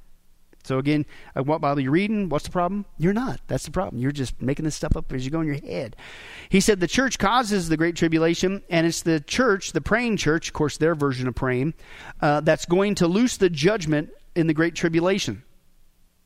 [0.68, 2.28] So again, uh, what Bible you reading?
[2.28, 2.86] What's the problem?
[2.98, 3.40] You're not.
[3.48, 4.02] That's the problem.
[4.02, 5.96] You're just making this stuff up as you go in your head.
[6.50, 10.50] He said the church causes the great tribulation, and it's the church, the praying church,
[10.50, 11.74] of course, their version of praying,
[12.22, 15.44] uh, that's going to loose the judgment in the great tribulation.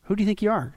[0.06, 0.74] Who do you think you are?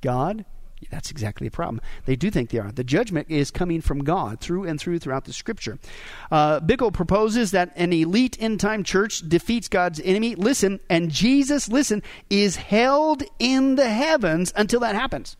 [0.00, 0.46] God?
[0.90, 1.80] That's exactly the problem.
[2.06, 2.72] They do think they are.
[2.72, 5.78] The judgment is coming from God through and through throughout the scripture.
[6.30, 10.34] Uh, Bickle proposes that an elite end time church defeats God's enemy.
[10.34, 15.36] Listen, and Jesus, listen, is held in the heavens until that happens.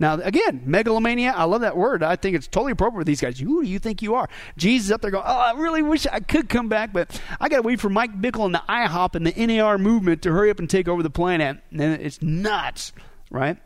[0.00, 2.04] Now, again, megalomania, I love that word.
[2.04, 3.40] I think it's totally appropriate for these guys.
[3.40, 4.28] Who do you think you are?
[4.56, 7.56] Jesus up there going, Oh, I really wish I could come back, but I got
[7.56, 10.60] to wait for Mike Bickle and the IHOP and the NAR movement to hurry up
[10.60, 11.58] and take over the planet.
[11.72, 12.92] And it's nuts
[13.30, 13.56] right?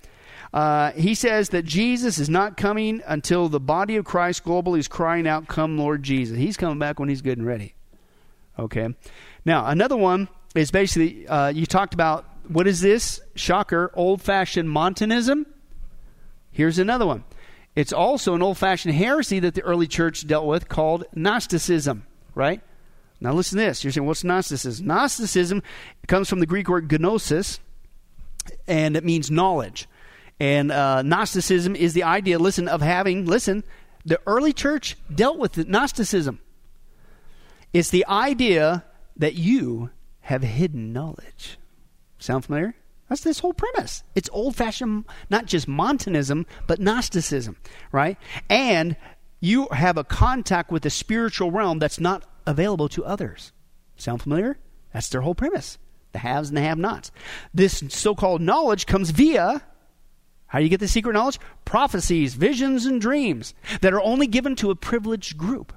[0.53, 4.89] Uh, he says that Jesus is not coming until the body of Christ globally is
[4.89, 6.37] crying out, Come, Lord Jesus.
[6.37, 7.75] He's coming back when he's good and ready.
[8.59, 8.95] Okay.
[9.45, 13.21] Now, another one is basically uh, you talked about what is this?
[13.35, 15.47] Shocker, old fashioned Montanism.
[16.51, 17.25] Here's another one.
[17.75, 22.61] It's also an old fashioned heresy that the early church dealt with called Gnosticism, right?
[23.21, 23.83] Now, listen to this.
[23.83, 24.87] You're saying, what's Gnosticism?
[24.87, 25.63] Gnosticism
[26.09, 27.61] comes from the Greek word gnosis,
[28.67, 29.89] and it means knowledge.
[30.41, 33.65] And uh, Gnosticism is the idea, listen, of having, listen,
[34.05, 36.41] the early church dealt with Gnosticism.
[37.73, 38.85] It's the idea
[39.17, 39.91] that you
[40.23, 41.59] have hidden knowledge.
[42.19, 42.75] Sound familiar?
[43.09, 44.03] That's this whole premise.
[44.15, 47.57] It's old fashioned, not just Montanism, but Gnosticism,
[47.91, 48.17] right?
[48.49, 48.97] And
[49.41, 53.53] you have a contact with the spiritual realm that's not available to others.
[53.97, 54.59] Sound familiar?
[54.93, 55.79] That's their whole premise
[56.13, 57.11] the haves and the have nots.
[57.53, 59.63] This so called knowledge comes via
[60.53, 61.39] how do you get the secret knowledge?
[61.65, 65.73] Prophecies, visions, and dreams that are only given to a privileged group.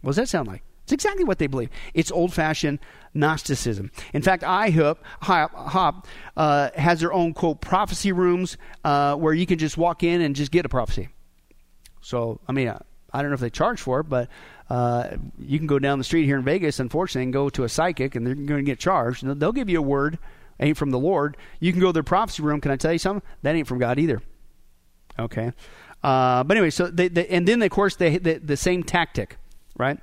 [0.00, 0.62] What does that sound like?
[0.84, 1.68] It's exactly what they believe.
[1.92, 2.78] It's old fashioned
[3.12, 3.90] Gnosticism.
[4.14, 9.58] In fact, IHOP Hop, uh, has their own, quote, prophecy rooms uh, where you can
[9.58, 11.08] just walk in and just get a prophecy.
[12.00, 14.28] So, I mean, I don't know if they charge for it, but
[14.68, 15.08] uh,
[15.38, 18.14] you can go down the street here in Vegas, unfortunately, and go to a psychic,
[18.14, 19.24] and they're going to get charged.
[19.24, 20.18] They'll give you a word,
[20.58, 21.36] ain't from the Lord.
[21.60, 22.60] You can go to their prophecy room.
[22.60, 23.26] Can I tell you something?
[23.42, 24.20] That ain't from God either.
[25.18, 25.52] Okay.
[26.02, 29.38] Uh, but anyway, so they, they, and then of course they, they the same tactic,
[29.76, 29.98] right?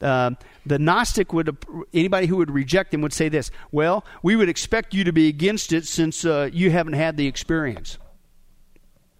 [0.00, 0.30] Uh,
[0.66, 1.56] the Gnostic would
[1.92, 5.28] anybody who would reject them would say this: Well, we would expect you to be
[5.28, 7.98] against it since uh, you haven't had the experience.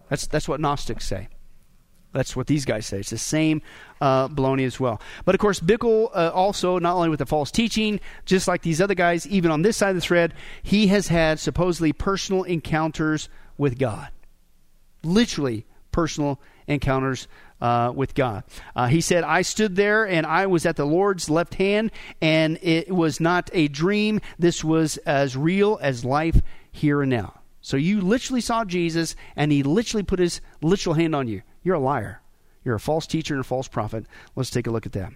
[0.08, 1.28] That's that's what Gnostics say.
[2.14, 3.00] That's what these guys say.
[3.00, 3.60] It's the same
[4.00, 5.00] uh, baloney as well.
[5.24, 8.80] But of course, Bickle uh, also, not only with the false teaching, just like these
[8.80, 13.28] other guys, even on this side of the thread, he has had supposedly personal encounters
[13.58, 14.08] with God.
[15.02, 17.28] Literally personal encounters
[17.60, 18.44] uh, with God.
[18.76, 21.90] Uh, he said, I stood there and I was at the Lord's left hand,
[22.20, 24.20] and it was not a dream.
[24.38, 27.40] This was as real as life here and now.
[27.60, 31.42] So you literally saw Jesus, and he literally put his literal hand on you.
[31.64, 32.20] You're a liar.
[32.64, 34.06] You're a false teacher and a false prophet.
[34.36, 35.12] Let's take a look at that.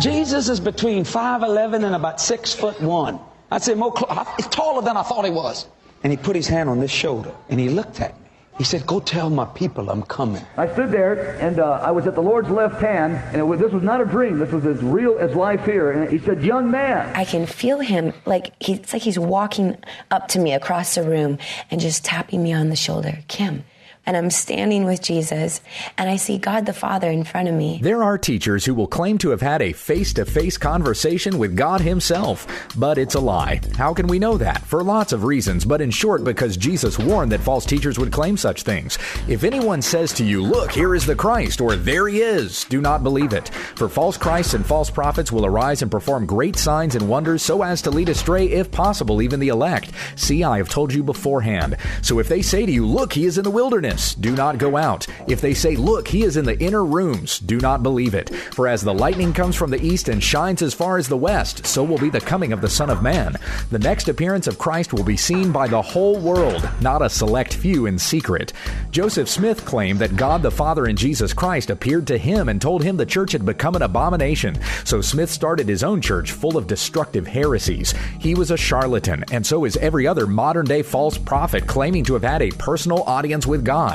[0.00, 3.20] Jesus is between 5'11 and about 6 foot 1.
[3.50, 5.66] I'd say more cl- he's taller than I thought he was.
[6.02, 8.26] And he put his hand on this shoulder and he looked at me.
[8.58, 10.42] He said, Go tell my people I'm coming.
[10.56, 13.70] I stood there and uh, I was at the Lord's left hand, and was, this
[13.70, 14.38] was not a dream.
[14.38, 15.90] This was as real as life here.
[15.90, 17.14] And he said, Young man.
[17.14, 19.76] I can feel him like he, it's like he's walking
[20.10, 21.38] up to me across the room
[21.70, 23.18] and just tapping me on the shoulder.
[23.28, 23.62] Kim,
[24.06, 25.60] and I'm standing with Jesus
[25.98, 27.80] and I see God the Father in front of me.
[27.82, 31.56] There are teachers who will claim to have had a face to face conversation with
[31.56, 32.46] God Himself,
[32.76, 33.60] but it's a lie.
[33.76, 34.62] How can we know that?
[34.62, 38.36] For lots of reasons, but in short, because Jesus warned that false teachers would claim
[38.36, 38.98] such things.
[39.28, 42.80] If anyone says to you, Look, here is the Christ, or there he is, do
[42.80, 43.48] not believe it.
[43.48, 47.62] For false Christs and false prophets will arise and perform great signs and wonders so
[47.62, 49.90] as to lead astray, if possible, even the elect.
[50.14, 51.76] See, I have told you beforehand.
[52.02, 54.58] So if they say to you, Look, he is in the wilderness, darkness, do not
[54.58, 55.06] go out.
[55.26, 58.34] If they say, Look, he is in the inner rooms, do not believe it.
[58.52, 61.66] For as the lightning comes from the east and shines as far as the west,
[61.66, 63.36] so will be the coming of the Son of Man.
[63.70, 67.54] The next appearance of Christ will be seen by the whole world, not a select
[67.54, 68.52] few in secret.
[68.90, 72.82] Joseph Smith claimed that God the Father and Jesus Christ appeared to him and told
[72.82, 74.58] him the church had become an abomination.
[74.84, 77.94] So Smith started his own church full of destructive heresies.
[78.20, 82.14] He was a charlatan, and so is every other modern day false prophet claiming to
[82.14, 83.85] have had a personal audience with God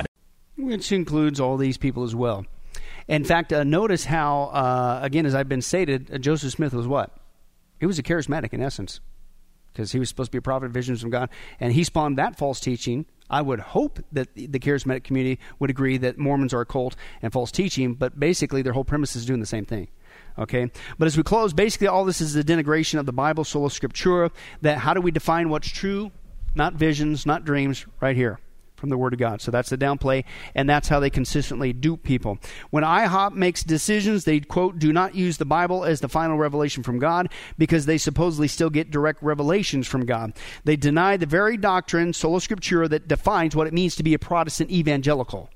[0.61, 2.45] which includes all these people as well.
[3.07, 6.87] In fact, uh, notice how, uh, again, as I've been stated, uh, Joseph Smith was
[6.87, 7.15] what?
[7.79, 8.99] He was a charismatic in essence
[9.73, 12.17] because he was supposed to be a prophet of visions from God, and he spawned
[12.17, 13.05] that false teaching.
[13.29, 17.31] I would hope that the charismatic community would agree that Mormons are a cult and
[17.31, 19.87] false teaching, but basically their whole premise is doing the same thing.
[20.37, 23.69] Okay, but as we close, basically all this is a denigration of the Bible, sola
[23.69, 24.31] scriptura.
[24.61, 26.11] That how do we define what's true?
[26.55, 28.39] Not visions, not dreams, right here
[28.81, 29.39] from the Word of God.
[29.39, 32.39] So that's the downplay, and that's how they consistently dupe people.
[32.71, 36.83] When IHOP makes decisions, they, quote, do not use the Bible as the final revelation
[36.83, 40.33] from God because they supposedly still get direct revelations from God.
[40.65, 44.19] They deny the very doctrine, sola scriptura, that defines what it means to be a
[44.19, 45.49] Protestant evangelical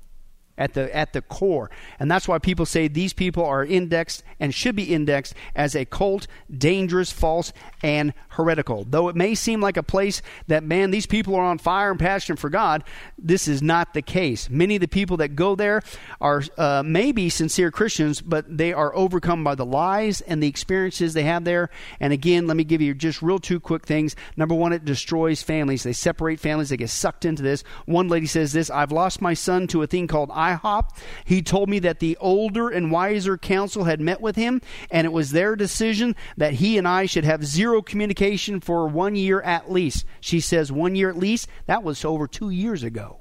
[0.58, 1.70] at the at the core.
[1.98, 5.84] And that's why people say these people are indexed and should be indexed as a
[5.84, 6.26] cult,
[6.56, 7.52] dangerous, false,
[7.82, 8.84] and heretical.
[8.88, 12.00] Though it may seem like a place that man, these people are on fire and
[12.00, 12.84] passion for God,
[13.18, 14.48] this is not the case.
[14.48, 15.82] Many of the people that go there
[16.20, 21.14] are uh, maybe sincere Christians, but they are overcome by the lies and the experiences
[21.14, 21.70] they have there.
[22.00, 24.16] And again, let me give you just real two quick things.
[24.36, 25.82] Number one, it destroys families.
[25.82, 26.70] They separate families.
[26.70, 27.64] They get sucked into this.
[27.84, 30.90] One lady says this: "I've lost my son to a thing called." IHOP.
[31.24, 35.12] He told me that the older and wiser council had met with him, and it
[35.12, 39.70] was their decision that he and I should have zero communication for one year at
[39.70, 40.04] least.
[40.20, 41.48] She says one year at least.
[41.66, 43.20] That was over two years ago.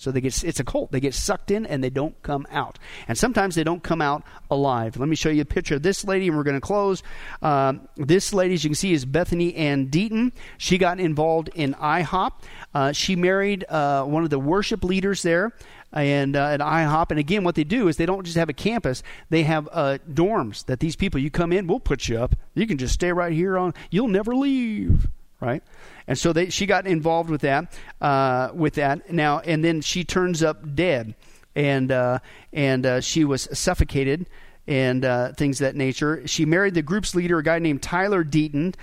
[0.00, 0.92] So they get it's a cult.
[0.92, 2.78] They get sucked in and they don't come out.
[3.06, 4.96] And sometimes they don't come out alive.
[4.96, 7.02] Let me show you a picture of this lady, and we're going to close.
[7.42, 10.32] Um, this lady, as you can see, is Bethany Ann Deaton.
[10.56, 12.32] She got involved in IHOP.
[12.72, 15.52] Uh, she married uh, one of the worship leaders there
[15.92, 17.10] and uh, at IHOP.
[17.10, 19.98] And again, what they do is they don't just have a campus; they have uh,
[20.10, 21.20] dorms that these people.
[21.20, 22.36] You come in, we'll put you up.
[22.54, 23.74] You can just stay right here on.
[23.90, 25.08] You'll never leave,
[25.40, 25.62] right?
[26.06, 27.72] And so they, she got involved with that.
[28.00, 31.14] Uh, with that now, and then she turns up dead,
[31.54, 32.18] and uh,
[32.52, 34.26] and uh, she was suffocated
[34.66, 36.26] and uh, things of that nature.
[36.28, 38.74] She married the group's leader, a guy named Tyler Deaton.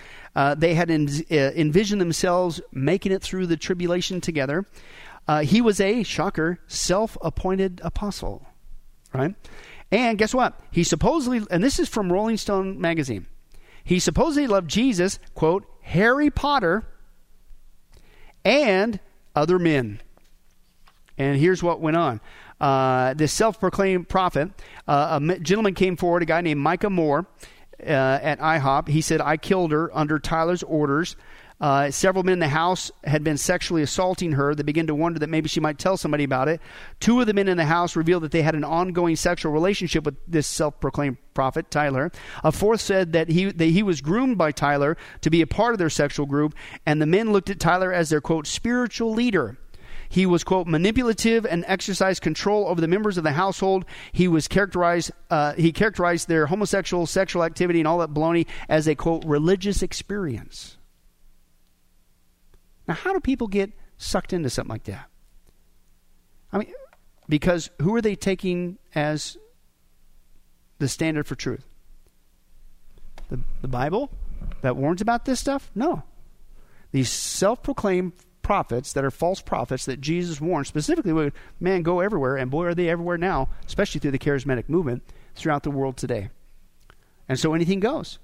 [0.57, 4.65] They had en- envisioned themselves making it through the tribulation together.
[5.27, 8.45] Uh, he was a, shocker, self appointed apostle,
[9.13, 9.35] right?
[9.91, 10.59] And guess what?
[10.71, 13.27] He supposedly, and this is from Rolling Stone magazine,
[13.83, 16.85] he supposedly loved Jesus, quote, Harry Potter,
[18.43, 18.99] and
[19.35, 20.01] other men.
[21.17, 22.21] And here's what went on.
[22.59, 24.49] Uh, this self proclaimed prophet,
[24.87, 27.27] uh, a gentleman came forward, a guy named Micah Moore
[27.79, 28.87] uh, at IHOP.
[28.87, 31.15] He said, I killed her under Tyler's orders.
[31.59, 34.53] Uh, several men in the house had been sexually assaulting her.
[34.53, 36.61] They began to wonder that maybe she might tell somebody about it.
[36.99, 40.03] Two of the men in the house revealed that they had an ongoing sexual relationship
[40.03, 42.11] with this self proclaimed prophet, Tyler.
[42.43, 45.73] A fourth said that he, that he was groomed by Tyler to be a part
[45.73, 46.53] of their sexual group,
[46.85, 49.57] and the men looked at Tyler as their, quote, spiritual leader.
[50.09, 53.85] He was, quote, manipulative and exercised control over the members of the household.
[54.11, 58.87] He was characterized, uh, he characterized their homosexual sexual activity and all that baloney as
[58.87, 60.76] a, quote, religious experience.
[62.87, 65.09] Now, how do people get sucked into something like that?
[66.51, 66.73] I mean,
[67.27, 69.37] because who are they taking as
[70.79, 71.65] the standard for truth?
[73.29, 74.09] The, the Bible
[74.61, 75.69] that warns about this stuff?
[75.75, 76.03] No.
[76.91, 81.99] These self proclaimed prophets that are false prophets that Jesus warned specifically would, man, go
[81.99, 82.37] everywhere.
[82.37, 85.03] And boy, are they everywhere now, especially through the charismatic movement
[85.35, 86.29] throughout the world today.
[87.27, 88.19] And so anything goes.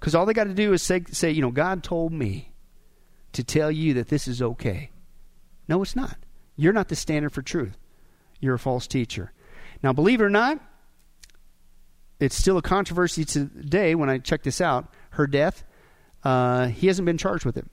[0.00, 2.50] Because all they got to do is say, say, you know, God told me
[3.32, 4.90] to tell you that this is okay.
[5.68, 6.16] No, it's not.
[6.56, 7.76] You're not the standard for truth.
[8.40, 9.32] You're a false teacher.
[9.82, 10.58] Now, believe it or not,
[12.20, 14.92] it's still a controversy today when I check this out.
[15.10, 15.64] Her death,
[16.24, 17.66] uh, he hasn't been charged with it.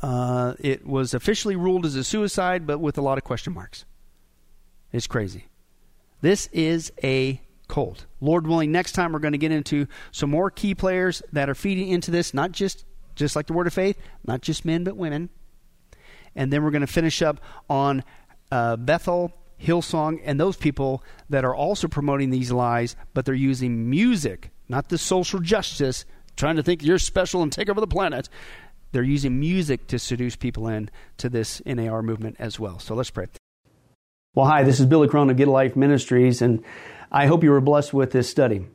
[0.00, 3.84] Uh, it was officially ruled as a suicide, but with a lot of question marks.
[4.92, 5.46] It's crazy.
[6.20, 8.06] This is a cult.
[8.20, 11.54] Lord willing, next time we're going to get into some more key players that are
[11.54, 12.84] feeding into this, not just
[13.14, 15.30] just like the word of faith, not just men but women.
[16.34, 18.04] And then we're going to finish up on
[18.50, 23.88] uh, Bethel, Hillsong, and those people that are also promoting these lies, but they're using
[23.88, 26.04] music, not the social justice,
[26.36, 28.28] trying to think you're special and take over the planet.
[28.92, 32.78] They're using music to seduce people in to this NAR movement as well.
[32.78, 33.26] So let's pray.
[34.34, 36.64] Well, hi, this is Billy Crone of Get Life Ministries, and
[37.10, 38.66] I hope you were blessed with this study.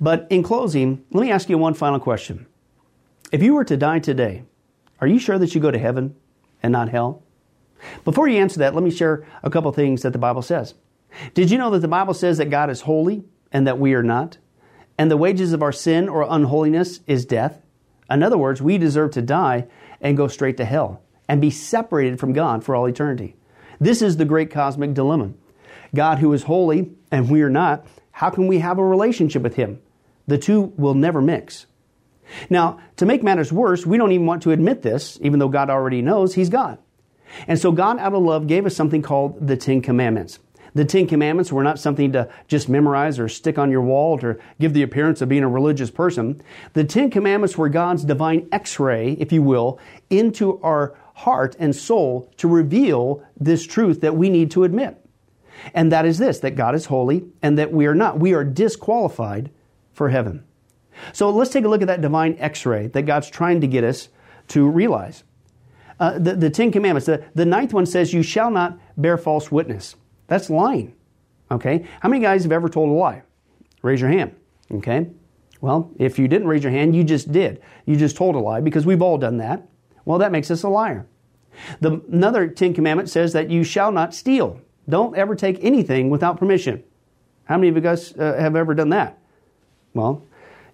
[0.00, 2.46] But in closing, let me ask you one final question.
[3.32, 4.42] If you were to die today,
[5.00, 6.16] are you sure that you go to heaven
[6.62, 7.22] and not hell?
[8.04, 10.74] Before you answer that, let me share a couple things that the Bible says.
[11.34, 14.02] Did you know that the Bible says that God is holy and that we are
[14.02, 14.38] not?
[14.98, 17.62] And the wages of our sin or unholiness is death?
[18.10, 19.66] In other words, we deserve to die
[20.00, 23.36] and go straight to hell and be separated from God for all eternity.
[23.78, 25.32] This is the great cosmic dilemma.
[25.94, 29.54] God, who is holy, and we are not, how can we have a relationship with
[29.54, 29.80] Him?
[30.26, 31.66] The two will never mix.
[32.48, 35.70] Now, to make matters worse, we don't even want to admit this, even though God
[35.70, 36.78] already knows He's God.
[37.46, 40.38] And so God, out of love, gave us something called the Ten Commandments.
[40.74, 44.38] The Ten Commandments were not something to just memorize or stick on your wall to
[44.60, 46.40] give the appearance of being a religious person.
[46.74, 51.74] The Ten Commandments were God's divine x ray, if you will, into our heart and
[51.74, 54.96] soul to reveal this truth that we need to admit.
[55.74, 58.18] And that is this that God is holy and that we are not.
[58.18, 59.50] We are disqualified
[59.92, 60.44] for heaven.
[61.12, 63.84] So let's take a look at that divine x ray that God's trying to get
[63.84, 64.08] us
[64.48, 65.24] to realize.
[65.98, 69.52] Uh, the, the Ten Commandments, the, the ninth one says, You shall not bear false
[69.52, 69.96] witness.
[70.28, 70.94] That's lying.
[71.50, 71.86] Okay?
[72.00, 73.22] How many guys have ever told a lie?
[73.82, 74.34] Raise your hand.
[74.72, 75.10] Okay?
[75.60, 77.60] Well, if you didn't raise your hand, you just did.
[77.84, 79.68] You just told a lie because we've all done that.
[80.04, 81.06] Well, that makes us a liar.
[81.80, 84.60] The, another Ten Commandment says that you shall not steal.
[84.88, 86.82] Don't ever take anything without permission.
[87.44, 89.18] How many of you guys uh, have ever done that?
[89.92, 90.24] Well,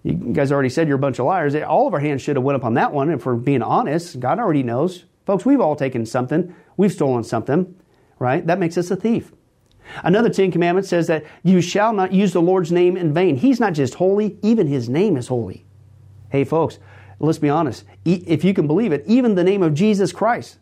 [0.07, 1.53] you guys already said you're a bunch of liars.
[1.55, 3.11] All of our hands should have went up on that one.
[3.11, 5.03] If we're being honest, God already knows.
[5.25, 6.55] Folks, we've all taken something.
[6.77, 7.75] We've stolen something,
[8.17, 8.45] right?
[8.47, 9.33] That makes us a thief.
[10.03, 13.35] Another Ten Commandments says that you shall not use the Lord's name in vain.
[13.35, 15.65] He's not just holy, even His name is holy.
[16.29, 16.79] Hey, folks,
[17.19, 17.83] let's be honest.
[18.05, 20.57] If you can believe it, even the name of Jesus Christ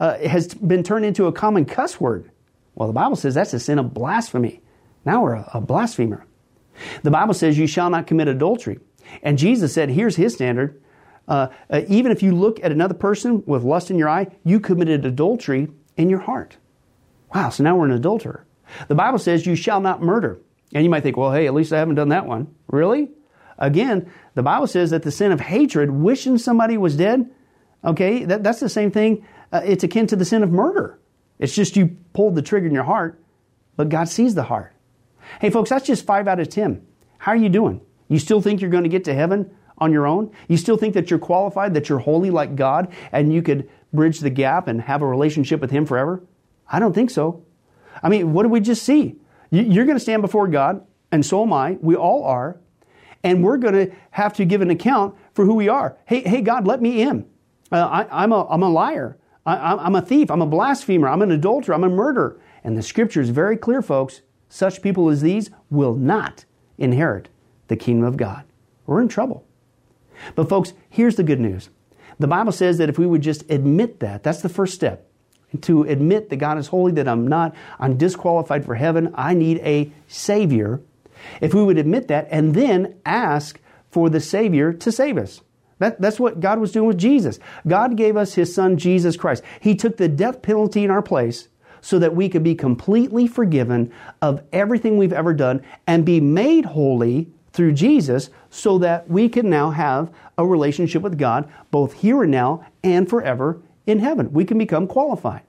[0.00, 2.30] uh, has been turned into a common cuss word.
[2.74, 4.60] Well, the Bible says that's a sin of blasphemy.
[5.06, 6.26] Now we're a, a blasphemer.
[7.02, 8.80] The Bible says you shall not commit adultery.
[9.22, 10.80] And Jesus said, here's his standard.
[11.26, 14.60] Uh, uh, even if you look at another person with lust in your eye, you
[14.60, 16.56] committed adultery in your heart.
[17.34, 18.44] Wow, so now we're an adulterer.
[18.88, 20.38] The Bible says you shall not murder.
[20.72, 22.54] And you might think, well, hey, at least I haven't done that one.
[22.66, 23.10] Really?
[23.58, 27.30] Again, the Bible says that the sin of hatred, wishing somebody was dead,
[27.84, 29.26] okay, that, that's the same thing.
[29.52, 30.98] Uh, it's akin to the sin of murder.
[31.38, 33.22] It's just you pulled the trigger in your heart,
[33.76, 34.73] but God sees the heart.
[35.40, 36.86] Hey, folks, that's just five out of ten.
[37.18, 37.80] How are you doing?
[38.08, 40.30] You still think you're going to get to heaven on your own?
[40.48, 44.20] You still think that you're qualified, that you're holy like God, and you could bridge
[44.20, 46.22] the gap and have a relationship with Him forever?
[46.70, 47.44] I don't think so.
[48.02, 49.16] I mean, what did we just see?
[49.50, 51.78] You're going to stand before God, and so am I.
[51.80, 52.60] We all are.
[53.22, 55.96] And we're going to have to give an account for who we are.
[56.04, 57.26] Hey, hey God, let me in.
[57.72, 59.16] Uh, I, am a, I'm a liar.
[59.46, 60.30] I, am a thief.
[60.30, 61.08] I'm a blasphemer.
[61.08, 61.74] I'm an adulterer.
[61.74, 62.40] I'm a murderer.
[62.62, 64.22] And the scripture is very clear, folks.
[64.54, 66.44] Such people as these will not
[66.78, 67.28] inherit
[67.66, 68.44] the kingdom of God.
[68.86, 69.44] We're in trouble.
[70.36, 71.70] But, folks, here's the good news.
[72.20, 75.10] The Bible says that if we would just admit that, that's the first step
[75.62, 79.58] to admit that God is holy, that I'm not, I'm disqualified for heaven, I need
[79.64, 80.80] a Savior.
[81.40, 85.40] If we would admit that and then ask for the Savior to save us.
[85.80, 87.40] That, that's what God was doing with Jesus.
[87.66, 89.42] God gave us His Son, Jesus Christ.
[89.58, 91.48] He took the death penalty in our place
[91.84, 96.64] so that we could be completely forgiven of everything we've ever done and be made
[96.64, 102.22] holy through Jesus so that we can now have a relationship with God both here
[102.22, 104.32] and now and forever in heaven.
[104.32, 105.42] We can become qualified.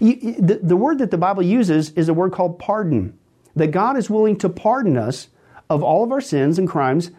[0.00, 3.18] The, word that the Bible uses is a word called pardon.
[3.56, 5.28] That God is willing to pardon us
[5.68, 7.10] of all of our sins and crimes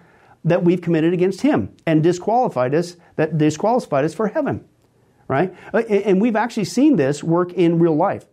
[0.45, 4.63] that we've committed against Him and disqualified us, that disqualified us for heaven.
[5.27, 5.53] Right?
[5.73, 8.25] Uh, and we've actually seen this work in real life.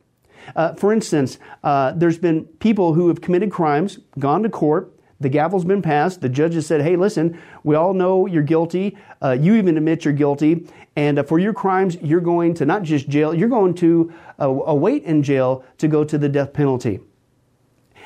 [0.54, 5.28] Uh, for instance, uh, there's been people who have committed crimes, gone to court, the
[5.28, 6.20] gavel's been passed.
[6.20, 8.98] The judge has said, hey, listen, we all know you're guilty.
[9.22, 10.68] Uh, you even admit you're guilty.
[10.96, 14.48] And uh, for your crimes, you're going to not just jail, you're going to uh,
[14.48, 17.00] await in jail to go to the death penalty.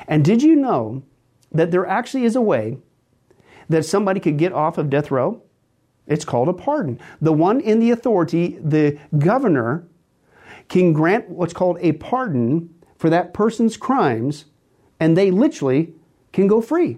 [0.07, 1.03] And did you know
[1.51, 2.77] that there actually is a way
[3.67, 5.41] that somebody could get off of death row?
[6.07, 6.99] It's called a pardon.
[7.21, 9.87] The one in the authority, the governor,
[10.69, 14.45] can grant what's called a pardon for that person's crimes,
[14.99, 15.93] and they literally
[16.31, 16.97] can go free.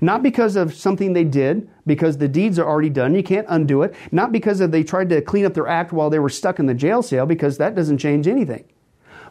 [0.00, 3.14] Not because of something they did, because the deeds are already done.
[3.14, 3.94] You can't undo it.
[4.10, 6.66] Not because of they tried to clean up their act while they were stuck in
[6.66, 8.64] the jail cell, because that doesn't change anything.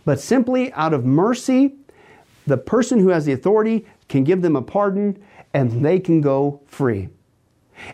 [0.05, 1.75] But simply out of mercy,
[2.47, 5.21] the person who has the authority can give them a pardon
[5.53, 7.09] and they can go free.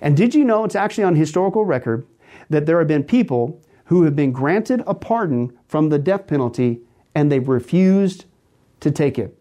[0.01, 2.05] And did you know it's actually on historical record
[2.49, 3.61] that there have been people
[3.91, 6.79] who have been granted a pardon from the death penalty
[7.13, 8.23] and they've refused
[8.79, 9.37] to take it?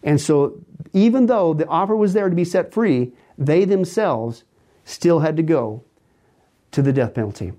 [0.00, 4.44] And so, even though the offer was there to be set free, they themselves
[4.84, 5.82] still had to go
[6.70, 7.52] to the death penalty.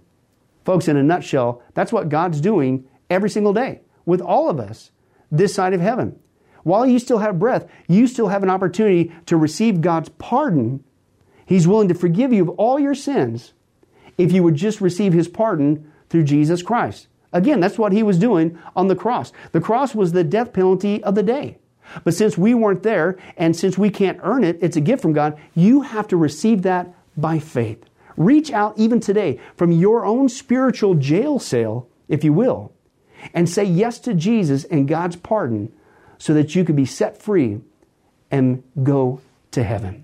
[0.64, 4.92] Folks, in a nutshell, that's what God's doing every single day with all of us
[5.32, 6.18] this side of heaven.
[6.64, 10.82] While you still have breath, you still have an opportunity to receive God's pardon.
[11.46, 13.52] He's willing to forgive you of all your sins
[14.18, 17.08] if you would just receive His pardon through Jesus Christ.
[17.34, 19.32] Again, that's what He was doing on the cross.
[19.54, 21.58] The cross was the death penalty of the day.
[22.04, 25.14] But since we weren't there, and since we can't earn it, it's a gift from
[25.14, 27.84] God, you have to receive that by faith.
[28.18, 32.74] Reach out even today from your own spiritual jail cell, if you will,
[33.34, 35.72] and say yes to Jesus and God's pardon
[36.18, 37.62] so that you can be set free
[38.30, 39.22] and go
[39.52, 40.04] to heaven.